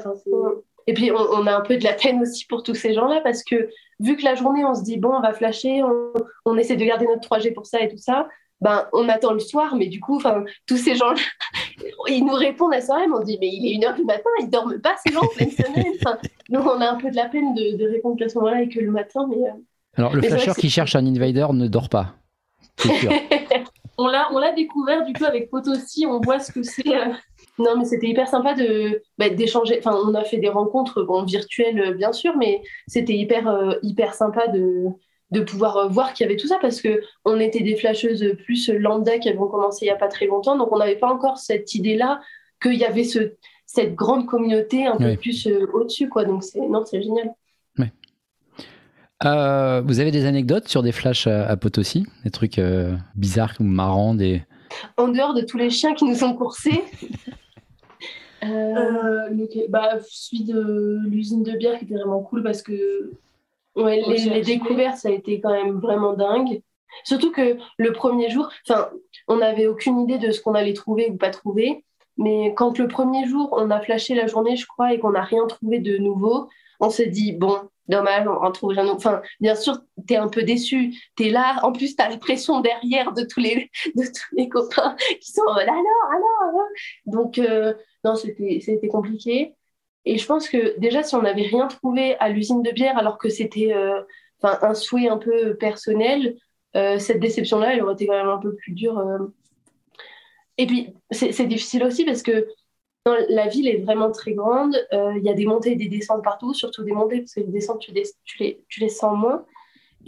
[0.91, 3.45] Et puis, on, a un peu de la peine aussi pour tous ces gens-là parce
[3.45, 3.69] que
[4.01, 5.85] vu que la journée, on se dit, bon, on va flasher,
[6.45, 8.27] on, essaie de garder notre 3G pour ça et tout ça,
[8.61, 10.21] ben, on attend le soir, mais du coup,
[10.67, 11.21] tous ces gens-là,
[12.09, 14.81] ils nous répondent à soirée, on dit, mais il est 1h du matin, ils dorment
[14.81, 15.93] pas, ces gens, en pleine semaine.
[16.49, 18.81] donc, on a un peu de la peine de, répondre à ce moment-là et que
[18.81, 19.49] le matin, mais...
[19.49, 19.53] Euh,
[19.97, 22.17] Alors, le flasheur qui cherche un invader ne dort pas,
[22.79, 23.13] c'est sûr.
[23.97, 26.89] on l'a découvert, du coup, avec Potosi, on voit ce que c'est...
[26.89, 27.13] Euh,
[27.61, 29.79] non, mais c'était hyper sympa de bah, d'échanger.
[29.79, 33.75] Enfin, on a fait des rencontres bon, virtuelles, euh, bien sûr, mais c'était hyper, euh,
[33.83, 34.87] hyper sympa de,
[35.31, 38.35] de pouvoir euh, voir qu'il y avait tout ça parce que on était des flasheuses
[38.45, 41.13] plus lambda qui avaient commencé il n'y a pas très longtemps, donc on n'avait pas
[41.13, 42.21] encore cette idée-là
[42.63, 43.35] qu'il y avait ce,
[43.67, 46.25] cette grande communauté un peu plus au-dessus, quoi.
[46.25, 47.33] Donc c'est non, c'est génial.
[49.85, 52.61] vous avez des anecdotes sur des flashs à, à Potosi, des trucs
[53.15, 54.43] bizarres ou marrants, des
[54.97, 56.83] en dehors de tous les chiens qui nous ont coursés,
[58.43, 59.29] euh,
[59.69, 63.13] bah, celui de l'usine de bière qui était vraiment cool parce que
[63.77, 66.63] ouais, les, découvertes, ça a été quand même vraiment dingue.
[67.05, 68.91] Surtout que le premier jour, enfin,
[69.29, 71.85] on n'avait aucune idée de ce qu'on allait trouver ou pas trouver.
[72.17, 75.23] Mais quand le premier jour, on a flashé la journée, je crois, et qu'on n'a
[75.23, 76.49] rien trouvé de nouveau,
[76.81, 78.91] on s'est dit, bon, dommage, on en trouve jamais.
[78.91, 80.95] Enfin, bien sûr, tu es un peu déçu.
[81.17, 81.61] Tu es là.
[81.63, 85.33] En plus, tu as la pression derrière de tous les, de tous les copains qui
[85.33, 86.69] sont là, alors, alors, alors.
[87.07, 89.55] Donc, euh, non, c'était compliqué.
[90.05, 93.19] Et je pense que déjà, si on n'avait rien trouvé à l'usine de bière, alors
[93.19, 94.01] que c'était euh,
[94.43, 96.37] un souhait un peu personnel,
[96.77, 98.99] euh, cette déception-là, elle aurait été quand même un peu plus dure.
[98.99, 99.19] Euh.
[100.57, 102.47] Et puis, c'est difficile aussi parce que
[103.07, 104.77] la ville est vraiment très grande.
[104.93, 107.47] Il y a des montées et des descentes partout, surtout des montées, parce que les
[107.47, 109.47] descentes, tu, les, tu les sens moins.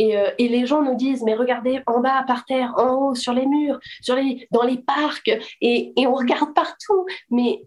[0.01, 3.33] Euh, et, les gens nous disent, mais regardez en bas, par terre, en haut, sur
[3.33, 7.07] les murs, sur les, dans les parcs, et, on regarde partout.
[7.31, 7.63] Mais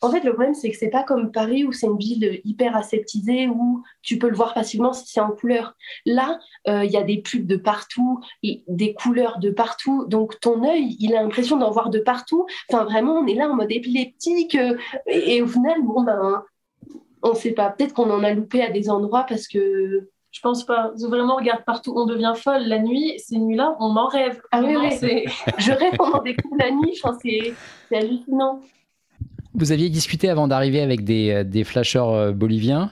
[0.00, 2.76] en fait, le problème, c'est que c'est pas comme Paris où c'est une ville hyper
[2.76, 5.74] aseptisée où tu peux le voir facilement si c'est en couleur.
[6.06, 10.06] Là, euh, il y a des pubs de partout, des couleurs de partout.
[10.06, 12.46] Donc ton œil, il a l'impression d'en voir de partout.
[12.70, 14.54] Enfin, vraiment, on est là en mode épileptique.
[14.54, 16.42] Euh, et, au final, bon, ben,
[17.22, 17.70] on ne sait pas.
[17.70, 20.90] Peut-être qu'on en a loupé à des endroits parce que je pense pas.
[20.98, 22.64] Vraiment, regarde partout, on devient folle.
[22.66, 24.40] La nuit, ces nuits-là, on en rêve.
[24.50, 25.24] Ah oui, oui.
[25.58, 27.00] Je rêve pendant des coups de la nuit.
[27.22, 28.60] c'est hallucinant.
[29.54, 32.90] Vous aviez discuté avant d'arriver avec des, des flasheurs boliviens.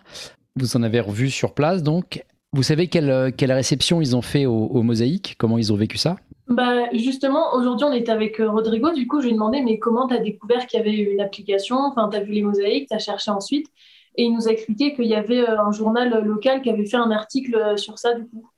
[0.54, 2.24] Vous en avez revu sur place, donc.
[2.52, 5.34] Vous savez quelle, quelle réception ils ont fait au, au mosaïque?
[5.38, 6.16] Comment ils ont vécu ça?
[6.48, 8.92] Bah, justement, aujourd'hui, on était avec Rodrigo.
[8.92, 11.20] Du coup, je lui ai demandé, mais comment tu as découvert qu'il y avait une
[11.20, 11.78] application?
[11.78, 13.68] Enfin, tu as vu les mosaïques, tu as cherché ensuite?
[14.16, 17.10] Et il nous a expliqué qu'il y avait un journal local qui avait fait un
[17.10, 18.48] article sur ça, du coup.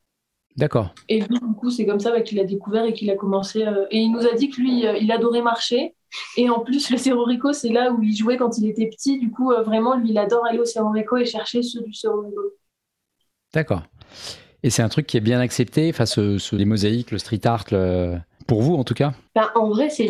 [0.56, 0.94] D'accord.
[1.08, 3.64] Et du coup, c'est comme ça bah, qu'il a découvert et qu'il a commencé.
[3.90, 5.94] et il nous a dit que lui, il adorait marcher.
[6.36, 9.18] Et en plus, le Cerro Rico, c'est là où il jouait quand il était petit.
[9.18, 12.20] Du coup, vraiment, lui, il adore aller au Cerro Rico et chercher ceux du Cerro
[12.20, 12.40] Rico.
[13.52, 13.82] D'accord.
[14.62, 17.66] Et c'est un truc qui est bien accepté face aux les mosaïques, le street art,
[18.46, 20.08] pour vous en tout cas ben, En vrai, c'est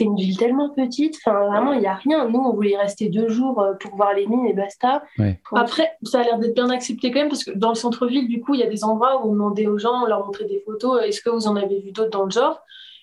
[0.00, 1.16] une, ville tellement petite.
[1.16, 2.28] Enfin, vraiment, il n'y a rien.
[2.28, 5.02] Nous, on voulait rester deux jours euh, pour voir les mines et basta.
[5.52, 8.40] Après, ça a l'air d'être bien accepté quand même parce que dans le centre-ville, du
[8.40, 10.62] coup, il y a des endroits où on demandait aux gens, on leur montrait des
[10.64, 11.02] photos.
[11.04, 12.60] Est-ce que vous en avez vu d'autres dans le genre?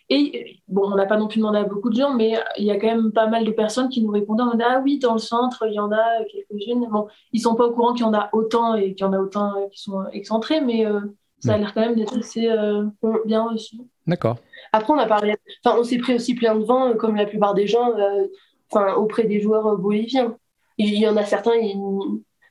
[0.09, 2.69] Et bon, on n'a pas non plus demandé à beaucoup de gens, mais il y
[2.69, 5.19] a quand même pas mal de personnes qui nous répondaient en Ah oui, dans le
[5.19, 6.87] centre, il y en a quelques-unes.
[6.91, 9.13] Bon, ils sont pas au courant qu'il y en a autant et qu'il y en
[9.13, 10.99] a autant qui sont excentrés, mais euh,
[11.39, 12.85] ça a l'air quand même d'être assez euh,
[13.25, 13.77] bien reçu.
[14.07, 14.37] D'accord.
[14.71, 17.25] Après, on a parlé, enfin, on s'est pris aussi plein de vent, euh, comme la
[17.25, 17.91] plupart des gens,
[18.71, 20.37] enfin, auprès des joueurs boliviens.
[20.77, 21.77] Il y en a certains, ils,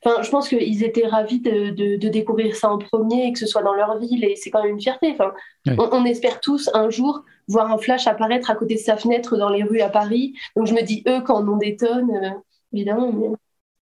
[0.04, 3.46] Enfin, je pense qu'ils étaient ravis de, de, découvrir ça en premier et que ce
[3.46, 5.12] soit dans leur ville et c'est quand même une fierté.
[5.12, 5.32] Enfin,
[5.78, 9.48] on, espère tous un jour voir un flash apparaître à côté de sa fenêtre dans
[9.48, 10.34] les rues à Paris.
[10.56, 12.30] Donc je me dis, eux, quand on en détonne, euh,
[12.72, 13.36] évidemment.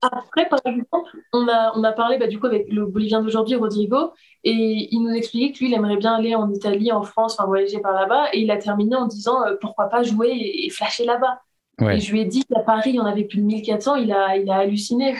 [0.01, 3.55] Après, par exemple, on a, on a parlé bah, du coup avec le Bolivien d'aujourd'hui,
[3.55, 4.13] Rodrigo,
[4.45, 7.45] et il nous expliquait que lui, il aimerait bien aller en Italie, en France, enfin
[7.45, 11.05] voyager par là-bas, et il a terminé en disant euh, pourquoi pas jouer et flasher
[11.05, 11.41] là-bas.
[11.81, 14.11] Et je lui ai dit qu'à Paris, il y en avait plus de 1400, il
[14.11, 15.15] a, il a halluciné.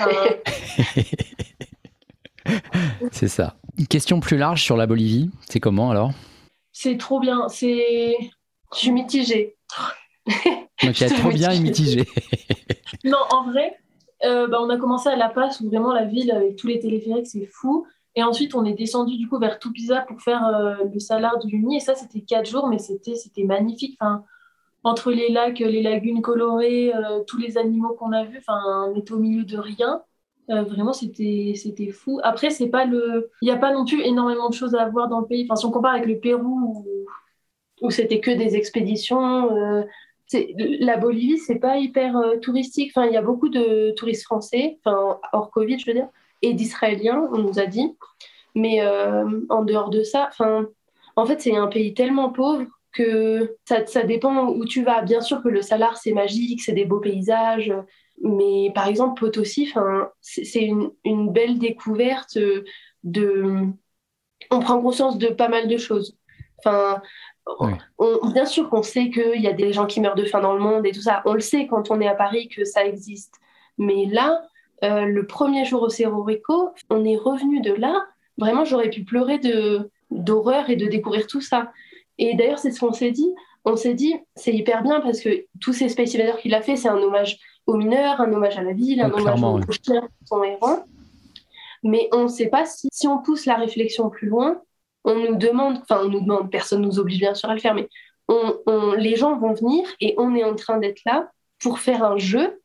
[3.11, 3.55] c'est ça.
[3.77, 6.11] Une question plus large sur la Bolivie, c'est comment alors?
[6.73, 8.17] C'est trop bien, c'est...
[8.73, 9.55] Je suis mitigée.
[10.83, 12.05] Donc il trop bien et mitigé.
[13.05, 13.77] non, en vrai,
[14.25, 16.79] euh, bah, on a commencé à La Paz, où vraiment la ville, avec tous les
[16.79, 17.85] téléphériques, c'est fou.
[18.15, 21.55] Et ensuite, on est descendu du coup vers Tupiza pour faire euh, le Salar du
[21.55, 21.77] Uni.
[21.77, 23.97] Et ça, c'était quatre jours, mais c'était magnifique.
[23.99, 24.23] Enfin,
[24.83, 28.95] entre les lacs, les lagunes colorées, euh, tous les animaux qu'on a vus, enfin, on
[28.95, 30.03] était au milieu de rien.
[30.47, 32.19] Vraiment, c'était fou.
[32.23, 35.07] Après, c'est pas le, il n'y a pas non plus énormément de choses à voir
[35.07, 35.45] dans le pays.
[35.47, 36.83] Enfin, si on compare avec le Pérou
[37.83, 39.47] où, c'était que des expéditions,
[40.33, 42.91] la Bolivie, c'est pas hyper touristique.
[42.95, 46.09] Enfin, il y a beaucoup de touristes français, enfin hors Covid, je veux dire,
[46.41, 47.95] et d'Israéliens, on nous a dit.
[48.55, 48.81] Mais
[49.49, 50.67] en dehors de ça, enfin,
[51.15, 55.01] en fait, c'est un pays tellement pauvre que ça, ça, dépend où tu vas.
[55.01, 57.73] Bien sûr que le Salar, c'est magique, c'est des beaux paysages,
[58.21, 59.73] mais par exemple, Potosi,
[60.21, 62.37] c'est une, une, belle découverte
[63.03, 63.65] de...
[64.51, 66.17] On prend conscience de pas mal de choses.
[66.59, 67.01] Enfin,
[68.33, 70.59] bien sûr qu'on sait qu'il y a des gens qui meurent de faim dans le
[70.59, 71.21] monde et tout ça.
[71.25, 73.35] On le sait quand on est à Paris que ça existe.
[73.77, 74.41] Mais là,
[74.83, 78.05] euh, le premier jour au Cerro Rico, on est revenu de là.
[78.37, 81.71] Vraiment, j'aurais pu pleurer de d'horreur et de découvrir tout ça.
[82.17, 83.31] Et d'ailleurs, c'est ce qu'on s'est dit.
[83.65, 86.75] On s'est dit, c'est hyper bien parce que tous ces Space Invaders qu'il a fait,
[86.75, 90.25] c'est un hommage aux mineurs, un hommage à la ville, un hommage aux, chiens qui
[90.25, 90.83] sont errants.
[91.83, 94.61] Mais on ne sait pas si, si on pousse la réflexion plus loin,
[95.09, 97.73] on nous demande, enfin, on nous demande, personne nous oblige bien sûr à le faire,
[97.73, 97.89] mais
[98.27, 102.17] on, les gens vont venir et on est en train d'être là pour faire un
[102.17, 102.61] jeu,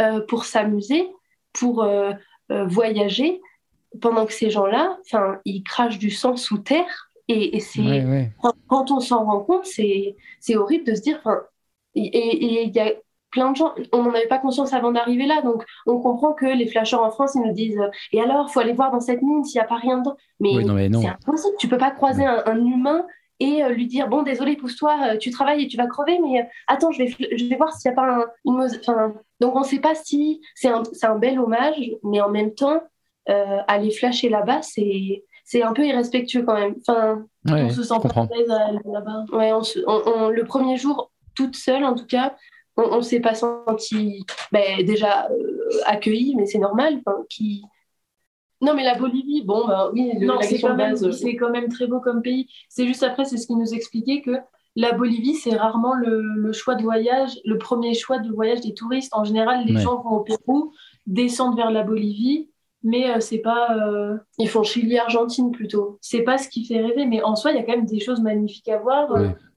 [0.00, 1.08] euh, pour s'amuser,
[1.52, 2.12] pour euh,
[2.50, 3.40] euh, voyager,
[4.00, 8.04] pendant que ces gens-là, enfin, ils crachent du sang sous terre et, c'est
[8.68, 10.16] Quand, on s'en rend compte, c'est
[10.54, 11.22] horrible de se dire.
[11.94, 12.92] Et il y a
[13.34, 16.46] plein de gens, on n'en avait pas conscience avant d'arriver là, donc on comprend que
[16.46, 17.80] les flasheurs en France, ils nous disent
[18.12, 20.16] Et alors, faut aller voir dans cette mine s'il n'y a pas rien dedans.
[20.38, 23.04] Mais, c'est impossible, tu peux pas croiser un, un,
[23.40, 26.40] et euh, lui dire Bon, désolé, pousse-toi, euh, tu travailles et tu vas crever, mais
[26.40, 28.60] euh, attends, je vais, je vais voir s'il n'y a pas une.
[28.80, 30.40] Enfin, donc on ne sait pas si.
[30.54, 32.80] C'est un, un, bel hommage, mais en même temps,
[33.26, 36.76] aller flasher là-bas, c'est c'est un peu irrespectueux quand même.
[36.86, 38.48] Enfin, on se sent pas à l'aise
[38.84, 39.24] là-bas.
[39.32, 42.36] Ouais, le premier jour, toute seule en tout cas,
[42.76, 47.00] on, ne s'est pas senti ben, déjà euh, accueilli, mais c'est normal.
[47.28, 47.62] Qui...
[48.60, 50.96] Non, mais la Bolivie, bon, ben, oui, non, c'est quand, même,
[51.38, 52.48] quand même très beau comme pays.
[52.68, 54.32] C'est juste après, c'est ce qui nous expliquait que
[54.76, 58.74] la Bolivie, c'est rarement le, le, choix de voyage, le premier choix de voyage des
[58.74, 59.14] touristes.
[59.14, 60.72] En général, les gens vont au Pérou,
[61.06, 62.48] descendent vers la Bolivie
[62.84, 63.76] mais euh, c'est pas.
[63.76, 65.98] Euh, Ils font Chili, Argentine plutôt.
[66.00, 67.98] C'est pas ce qui fait rêver, mais en soi, il y a quand même des
[67.98, 69.08] choses magnifiques à voir.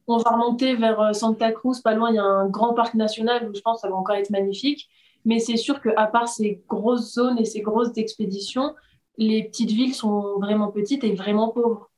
[0.07, 2.93] On va remonter vers euh, Santa Cruz, pas loin, il y a un grand parc
[2.93, 4.89] national où je pense que ça va encore être magnifique.
[5.25, 8.73] Mais c'est sûr qu'à part ces grosses zones et ces grosses expéditions,
[9.17, 11.89] les petites villes sont vraiment petites et vraiment pauvres.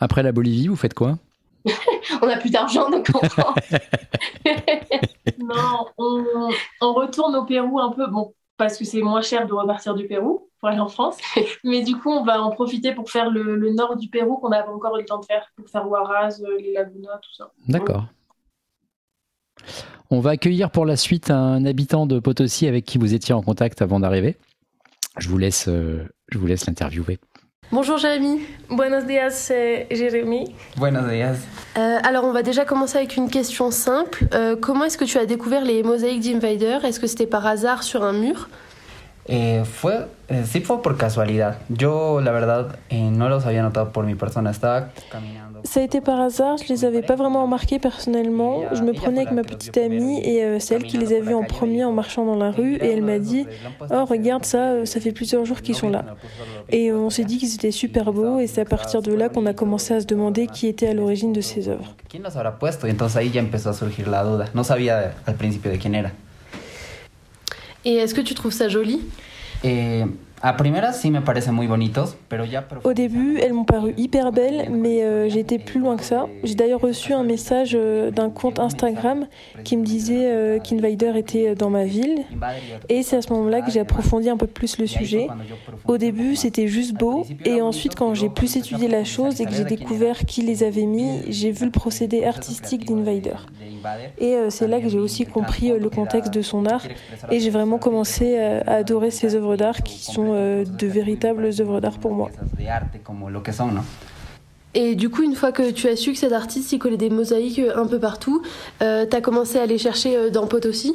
[0.00, 1.18] Après la Bolivie, vous faites quoi?
[2.22, 3.54] On n'a plus d'argent, donc on prend.
[5.38, 9.52] non, on, on, retourne au Pérou un peu, bon, parce que c'est moins cher de
[9.52, 11.16] repartir du Pérou pour aller en France.
[11.64, 14.50] Mais du coup, on va en profiter pour faire le, le nord du Pérou qu'on
[14.50, 17.50] n'avait encore eu le temps de faire, pour faire Huaraz, les Lagunas, tout ça.
[17.68, 18.04] D'accord.
[20.10, 23.42] On va accueillir pour la suite un habitant de Potosi avec qui vous étiez en
[23.42, 24.36] contact avant d'arriver.
[25.18, 27.18] Je vous laisse, euh, je vous laisse l'interviewer.
[27.70, 28.40] Bonjour Jérémy.
[28.70, 30.54] Buenos días, c'est Jérémy.
[30.78, 31.36] Buenos días.
[31.76, 34.26] Euh, alors on va déjà commencer avec une question simple.
[34.32, 36.78] Euh, comment est-ce que tu as découvert les mosaïques d'Invader?
[36.84, 38.48] Est-ce que c'était par hasard sur un mur?
[39.28, 41.58] Eh, fue, eh, sí fue por casualidad.
[41.68, 44.50] Yo, la verdad, eh, no los había notado por mi persona.
[44.50, 45.48] Estaba caminando.
[45.64, 48.62] Ça a été par hasard, je les avais pas vraiment remarqués personnellement.
[48.72, 51.34] Je me prenais avec ma petite amie et euh, c'est elle qui les a vus
[51.34, 53.46] en premier en marchant dans la rue et elle m'a dit
[53.90, 56.04] Oh, regarde ça, euh, ça fait plusieurs jours qu'ils sont là.
[56.68, 59.46] Et on s'est dit qu'ils étaient super beaux et c'est à partir de là qu'on
[59.46, 61.96] a commencé à se demander qui était à l'origine de ces œuvres.
[62.08, 62.86] ¿Quién los habrá puesto?
[62.86, 64.46] Entonces ahí ya empezó a surgir la duda.
[64.54, 66.12] No sabía al principio de quién era.
[67.84, 69.00] Et est-ce que tu trouves ça joli?
[70.56, 71.20] Primeras sí me
[71.52, 75.80] muy bonitos, pero ya Au début, elles m'ont paru hyper belles, mais euh, été plus
[75.80, 76.26] loin que ça.
[76.42, 79.26] J'ai d'ailleurs reçu un message euh, d'un compte Instagram
[79.64, 82.24] qui me disait euh, qu'Invader était dans ma ville.
[82.88, 85.28] Et c'est à ce moment-là que j'ai approfondi un peu plus le sujet.
[85.86, 89.52] Au début, c'était juste beau, et ensuite, quand j'ai plus étudié la chose et que
[89.52, 93.36] j'ai découvert qui les avait mis, j'ai vu le procédé artistique d'Invader.
[94.18, 96.82] Et euh, c'est là que j'ai aussi compris euh, le contexte de son art,
[97.30, 101.50] et j'ai vraiment commencé euh, à adorer ses œuvres d'art qui sont euh, de véritables
[101.60, 102.30] œuvres d'art pour moi.
[104.74, 107.10] Et du coup, une fois que tu as su que cet artiste il collait des
[107.10, 108.42] mosaïques euh, un peu partout,
[108.82, 110.94] euh, t'as commencé à les chercher euh, dans Potosi?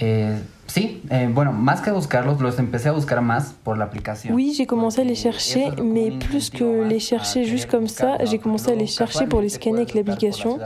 [0.00, 0.26] Eh,
[0.66, 4.34] sí, eh, bueno, más que buscarlos, los empecé a buscar más por la aplicación.
[4.34, 8.38] Oui, j'ai commencé à les chercher, mais plus que les chercher juste comme ça, j'ai
[8.38, 10.58] commencé à les chercher pour les scanner avec l'application,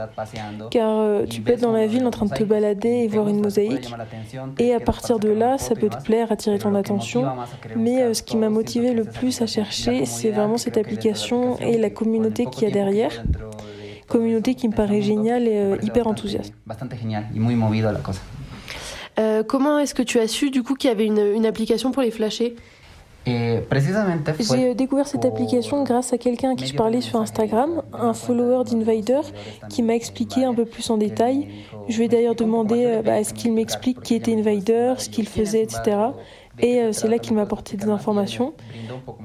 [0.71, 3.27] car euh, tu peux être dans la ville en train de te balader et voir
[3.27, 3.93] une mosaïque,
[4.59, 7.25] et à partir de là, ça peut te plaire, attirer ton attention,
[7.75, 11.77] mais euh, ce qui m'a motivé le plus à chercher, c'est vraiment cette application et
[11.77, 13.23] la communauté qu'il y a derrière,
[14.07, 16.53] communauté qui me paraît géniale et euh, hyper enthousiaste.
[19.19, 21.91] Euh, Comment est-ce que tu as su du coup qu'il y avait une, une application
[21.91, 22.55] pour les flasher?
[24.55, 28.63] J'ai découvert cette application grâce à quelqu'un à qui je parlais sur Instagram, un follower
[28.63, 29.19] d'Invader
[29.69, 31.47] qui m'a expliqué un peu plus en détail.
[31.89, 35.27] Je lui ai d'ailleurs demandé euh, bah, est-ce qu'il m'explique qui était Invader, ce qu'il
[35.27, 35.97] faisait, etc.
[36.59, 38.53] Et euh, c'est là qu'il m'a apporté des informations.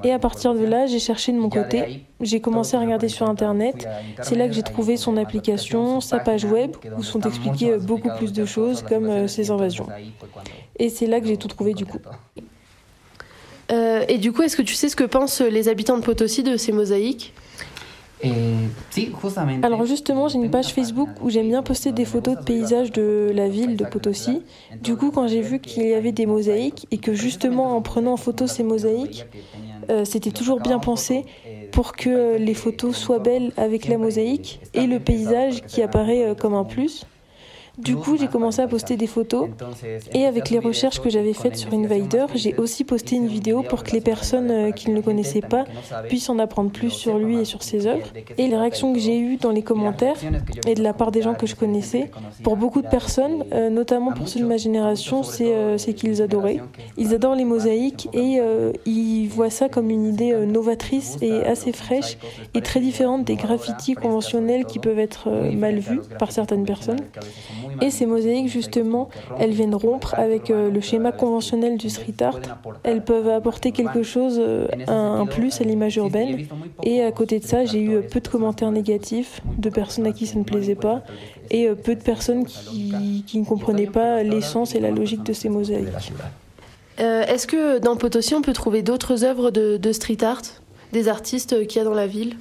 [0.03, 2.05] Et à partir de là, j'ai cherché de mon côté.
[2.21, 3.87] J'ai commencé à regarder sur Internet.
[4.21, 8.09] C'est là que j'ai trouvé son application, sa page web, où sont expliquées euh, beaucoup
[8.17, 9.87] plus de choses comme euh, ses invasions.
[10.77, 11.99] Et c'est là que j'ai tout trouvé du coup.
[14.07, 16.57] Et du coup, est-ce que tu sais ce que pensent les habitants de Potosi de
[16.57, 17.33] ces mosaïques?
[19.63, 23.31] Alors justement, j'ai une page Facebook où j'aime bien poster des photos de paysages de
[23.33, 24.41] la ville de Potosi.
[24.81, 28.13] Du coup, quand j'ai vu qu'il y avait des mosaïques et que justement en prenant
[28.13, 29.25] en photo ces mosaïques,
[29.89, 31.25] euh, c'était toujours bien pensé
[31.71, 36.35] pour que les photos soient belles avec la mosaïque et le paysage qui apparaît euh,
[36.35, 37.05] comme un plus.
[37.79, 39.49] Du coup, j'ai commencé à poster des photos
[40.13, 43.83] et avec les recherches que j'avais faites sur Invader, j'ai aussi posté une vidéo pour
[43.83, 45.65] que les personnes euh, qui ne le connaissaient pas
[46.07, 48.05] puissent en apprendre plus sur lui et sur ses œuvres.
[48.37, 50.17] Et les réactions que j'ai eues dans les commentaires
[50.67, 52.11] et de la part des gens que je connaissais,
[52.43, 56.21] pour beaucoup de personnes, euh, notamment pour ceux de ma génération, c'est euh, c'est qu'ils
[56.21, 56.59] adoraient.
[56.97, 58.39] Ils adorent les mosaïques et
[58.85, 62.19] ils voient ça comme une idée novatrice et assez fraîche
[62.53, 67.01] et très différente des graffitis conventionnels qui peuvent être mal vus par certaines personnes.
[67.81, 72.39] Et ces mosaïques, justement, elles viennent rompre avec euh, le schéma conventionnel du street art.
[72.83, 76.47] Elles peuvent apporter quelque chose, euh, un, plus à l'image urbaine.
[76.83, 80.11] Et à côté de ça, j'ai eu euh, peu de commentaires négatifs de personnes à
[80.11, 81.03] qui ça ne plaisait pas
[81.51, 86.13] et peu de personnes qui, ne comprenaient pas l'essence et la logique de ces mosaïques.
[86.97, 90.41] Est-ce que dans Potosi, on peut trouver d'autres œuvres de, de street art
[90.93, 92.37] Des artistes qu'il y a dans la ville?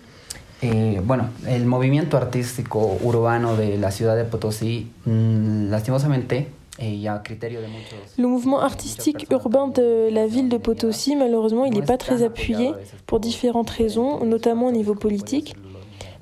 [0.62, 6.46] Eh, bueno, el movimiento artístico urbano de la ciudad de Potosí, lastimosamente,
[6.80, 7.98] y a criterio de muchos.
[8.16, 12.72] Le mouvement artistique urbain de la ville de Potosi, malheureusement, il n'est pas très appuyé
[13.06, 15.56] pour différentes raisons, notamment au niveau politique.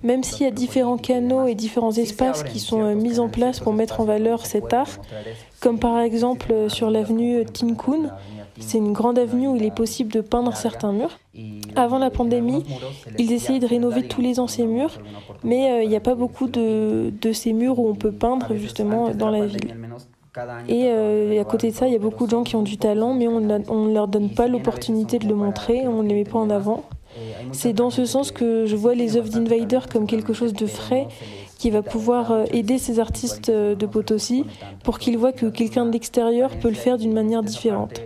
[0.03, 3.61] Même s'il y a différents canaux et différents espaces qui sont euh, mis en place
[3.61, 4.99] pour mettre en valeur cet art,
[5.61, 8.11] comme par exemple euh, sur l'avenue Tinkun,
[8.59, 11.19] c'est une grande avenue où il est possible de peindre certains murs.
[11.77, 12.65] Avant la pandémie,
[13.19, 14.99] ils essayaient de rénover tous les anciens murs,
[15.45, 18.55] mais euh, il n'y a pas beaucoup de, de ces murs où on peut peindre
[18.55, 19.77] justement dans la ville.
[20.69, 22.77] Et euh, à côté de ça, il y a beaucoup de gens qui ont du
[22.77, 26.25] talent, mais on ne leur donne pas l'opportunité de le montrer, on ne les met
[26.25, 26.85] pas en avant.
[27.53, 31.09] C'est dans ce sens que je vois les œuvres d'Invader comme quelque chose de frais
[31.61, 34.47] qui va pouvoir euh, aider ces artistes euh, de Potosi
[34.83, 38.01] pour qu'ils voient que quelqu'un de l'extérieur peut le faire d'une manière différente.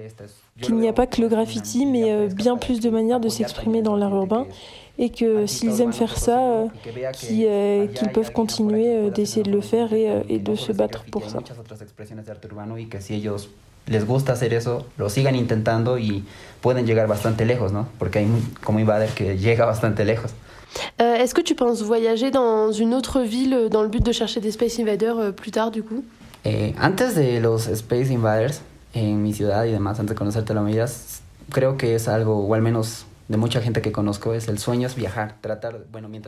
[0.60, 3.80] Qu'il n'y a pas que le graffiti, mais euh, bien plus de manières de s'exprimer
[3.80, 4.46] dans l'art urbain
[4.98, 6.64] et que s'ils aiment faire ça,
[7.12, 11.38] qu'ils peuvent continuer d'essayer de le faire et, de se battre pour ça.
[13.86, 16.24] les gusta hacer eso, lo sigan intentando y
[16.62, 17.86] pueden llegar bastante lejos, ¿no?
[17.98, 18.28] Porque hay
[18.62, 20.32] como Invader que llega bastante lejos.
[21.00, 24.40] Euh, Est-ce que tu penses voyager dans une autre ville dans le but de chercher
[24.40, 26.04] des Space Invaders euh, plus tard, du coup?
[26.44, 28.60] Eh, Antes de los Space Invaders,
[28.94, 30.62] en mi ciudad y demás, antes de conocerte la
[31.50, 33.06] creo que es algo, o al menos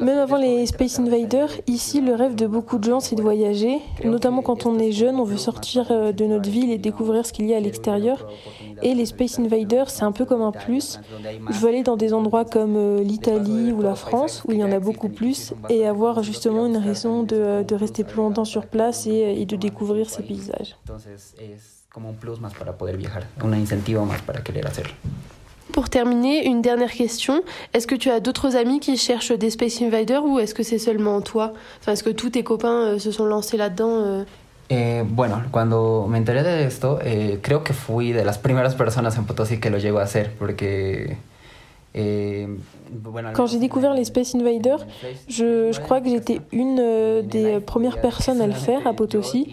[0.01, 3.81] Même avant les Space Invaders, ici le rêve de beaucoup de gens c'est de voyager,
[4.05, 7.35] notamment quand on est jeune, on veut sortir euh, de notre ville et découvrir ce
[7.35, 8.27] qu'il y a à l'extérieur.
[8.83, 10.99] Et les Space Invaders, c'est un peu comme un plus.
[11.51, 14.65] Je veux aller dans des endroits comme euh, l'Italie ou la France où il y
[14.65, 18.67] en a beaucoup plus et avoir justement une raison de, de rester plus longtemps sur
[18.67, 20.77] place et, et de découvrir ces paysages.
[21.97, 24.93] un plus más para poder viajar, un incentivo más para querer hacerlo.
[25.73, 27.43] Pour terminer, une dernière question.
[27.75, 30.79] Est-ce que tu as d'autres amis qui cherchent des Space Invaders ou est-ce que c'est
[30.79, 31.53] seulement toi?
[31.81, 34.25] Enfin, Est-ce que tous tes copains euh, se sont lancés là-dedans euh?
[34.69, 39.17] eh, bueno, cuando me enteré de esto, eh, creo que fui de las primeras personas
[39.17, 41.17] en Potosí que lo llegó a hacer, porque
[41.95, 42.49] eh,
[43.35, 44.87] Quand j'ai découvert les Space Invaders,
[45.29, 49.47] je, je crois que j'étais une euh, des premières personnes à le faire à Potosí.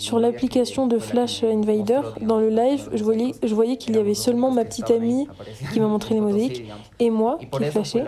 [0.00, 4.14] Sur l'application de Flash Invader, dans le live, je voyais, je voyais qu'il y avait
[4.14, 5.28] seulement ma petite amie
[5.74, 6.64] qui m'a montré les mosaïques
[6.98, 8.04] et moi qui flashais.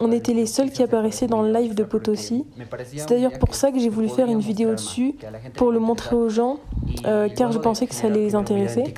[0.00, 2.44] On était les seuls qui apparaissaient dans le live de Potosi.
[2.96, 5.14] C'est d'ailleurs pour ça que j'ai voulu faire une vidéo dessus,
[5.54, 6.58] pour le montrer aux gens,
[7.06, 8.92] euh, car je pensais que ça allait les intéresser.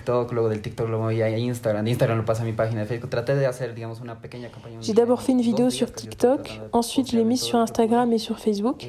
[4.81, 8.39] J'ai d'abord fait une vidéo sur TikTok, ensuite je l'ai mise sur Instagram et sur
[8.39, 8.87] Facebook.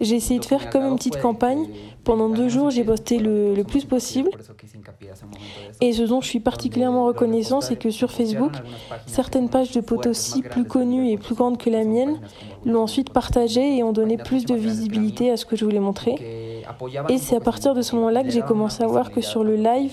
[0.00, 1.66] J'ai essayé de faire comme une petite campagne.
[2.06, 4.30] Pendant deux jours, j'ai posté le, plus possible.
[5.80, 8.52] Et ce dont je suis particulièrement reconnaissant, c'est que sur Facebook,
[9.06, 12.20] certaines pages de Potosi plus connues et plus grandes que la mienne
[12.64, 16.45] l'ont ensuite partagé et ont donné plus de visibilité à ce que je voulais montrer.
[17.08, 19.56] Et c'est à partir de ce moment-là que j'ai commencé à voir que sur le
[19.56, 19.92] live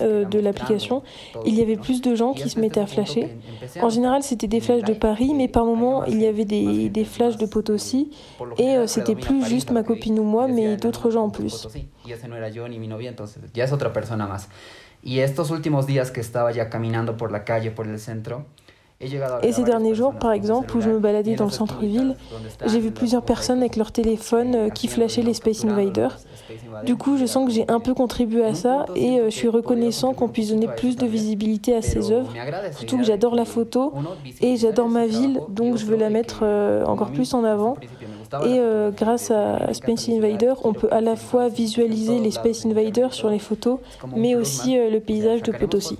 [0.00, 1.02] euh, de l'application,
[1.44, 3.36] il y avait plus de gens qui se mettaient à flasher.
[3.80, 7.04] En général, c'était des flashs de Paris, mais par moments, il y avait des, des
[7.04, 8.10] flashs de Potosi.
[8.58, 11.68] Et euh, c'était plus juste ma copine ou moi, mais d'autres gens en plus.
[15.04, 18.46] Y estos últimos días que estaba ya caminando por la calle, por el centro,
[19.42, 22.16] et ces derniers jours, par exemple, où je me baladais dans le centre-ville,
[22.66, 26.18] j'ai vu plusieurs personnes avec leur téléphone euh, qui flashaient les Space Invaders.
[26.84, 29.48] Du coup, je sens que j'ai un peu contribué à ça et euh, je suis
[29.48, 32.32] reconnaissant qu'on puisse donner plus de visibilité à ces œuvres.
[32.76, 33.92] Surtout que j'adore la photo
[34.40, 37.76] et j'adore ma ville, donc je veux la mettre euh, encore plus en avant.
[38.46, 38.60] Et
[38.96, 43.38] grâce à Space Invaders, on peut à la fois visualiser les Space Invaders sur les
[43.38, 43.78] photos,
[44.16, 45.98] mais aussi le paysage de Potosi.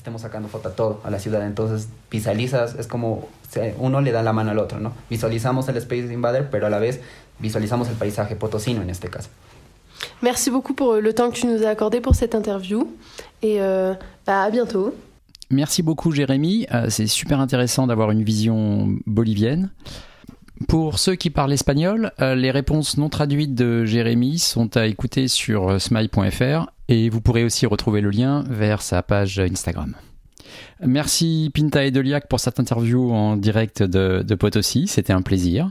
[0.00, 1.46] Estemos sacando foto a todo, a la ciudad.
[1.46, 3.28] Entonces visualizas, es como
[3.78, 4.92] uno le da la mano al otro, ¿no?
[5.10, 7.00] Visualizamos el Space Invader, pero a la vez
[7.38, 9.28] visualizamos el paisaje potosino en este caso.
[10.22, 12.88] Merci beaucoup pour le temps que tu nous as accordé pour cette interview
[13.42, 13.94] et euh,
[14.26, 14.94] bah, à bientôt.
[15.50, 19.70] Merci beaucoup Jérémy, euh, c'est super intéressant d'avoir une vision bolivienne.
[20.68, 25.28] Pour ceux qui parlent espagnol, euh, les réponses non traduites de Jérémy sont à écouter
[25.28, 29.94] sur smile.fr et vous pourrez aussi retrouver le lien vers sa page Instagram.
[30.80, 35.70] Merci Pinta et Deliac pour cette interview en direct de, de Potosi, c'était un plaisir.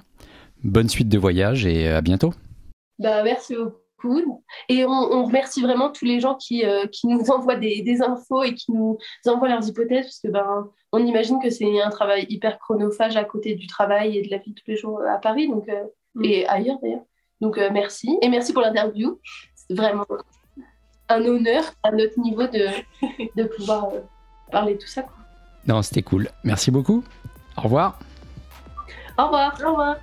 [0.63, 2.33] Bonne suite de voyage et à bientôt.
[2.99, 4.43] Bah, merci beaucoup.
[4.69, 8.43] Et on, remercie vraiment tous les gens qui, euh, qui nous envoient des, des, infos
[8.43, 12.25] et qui nous envoient leurs hypothèses, parce que ben, on imagine que c'est un travail
[12.29, 15.17] hyper chronophage à côté du travail et de la vie de tous les jours à
[15.17, 15.83] Paris donc, euh,
[16.15, 16.23] mm.
[16.23, 17.03] et ailleurs d'ailleurs.
[17.41, 18.17] Donc euh, merci.
[18.21, 19.19] Et merci pour l'interview.
[19.69, 20.05] Vraiment
[21.09, 22.67] un honneur à notre niveau de,
[23.35, 23.99] de pouvoir euh,
[24.51, 25.01] parler de tout ça.
[25.01, 25.13] Quoi.
[25.67, 26.29] Non, c'était cool.
[26.43, 27.03] Merci beaucoup.
[27.57, 27.99] Au revoir.
[29.17, 29.53] Au revoir.
[29.65, 29.95] Au revoir.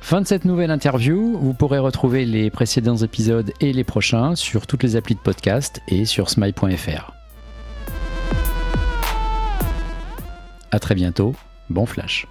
[0.00, 1.36] Fin de cette nouvelle interview.
[1.38, 5.80] Vous pourrez retrouver les précédents épisodes et les prochains sur toutes les applis de podcast
[5.88, 7.12] et sur smile.fr.
[10.70, 11.34] A très bientôt.
[11.70, 12.26] Bon flash.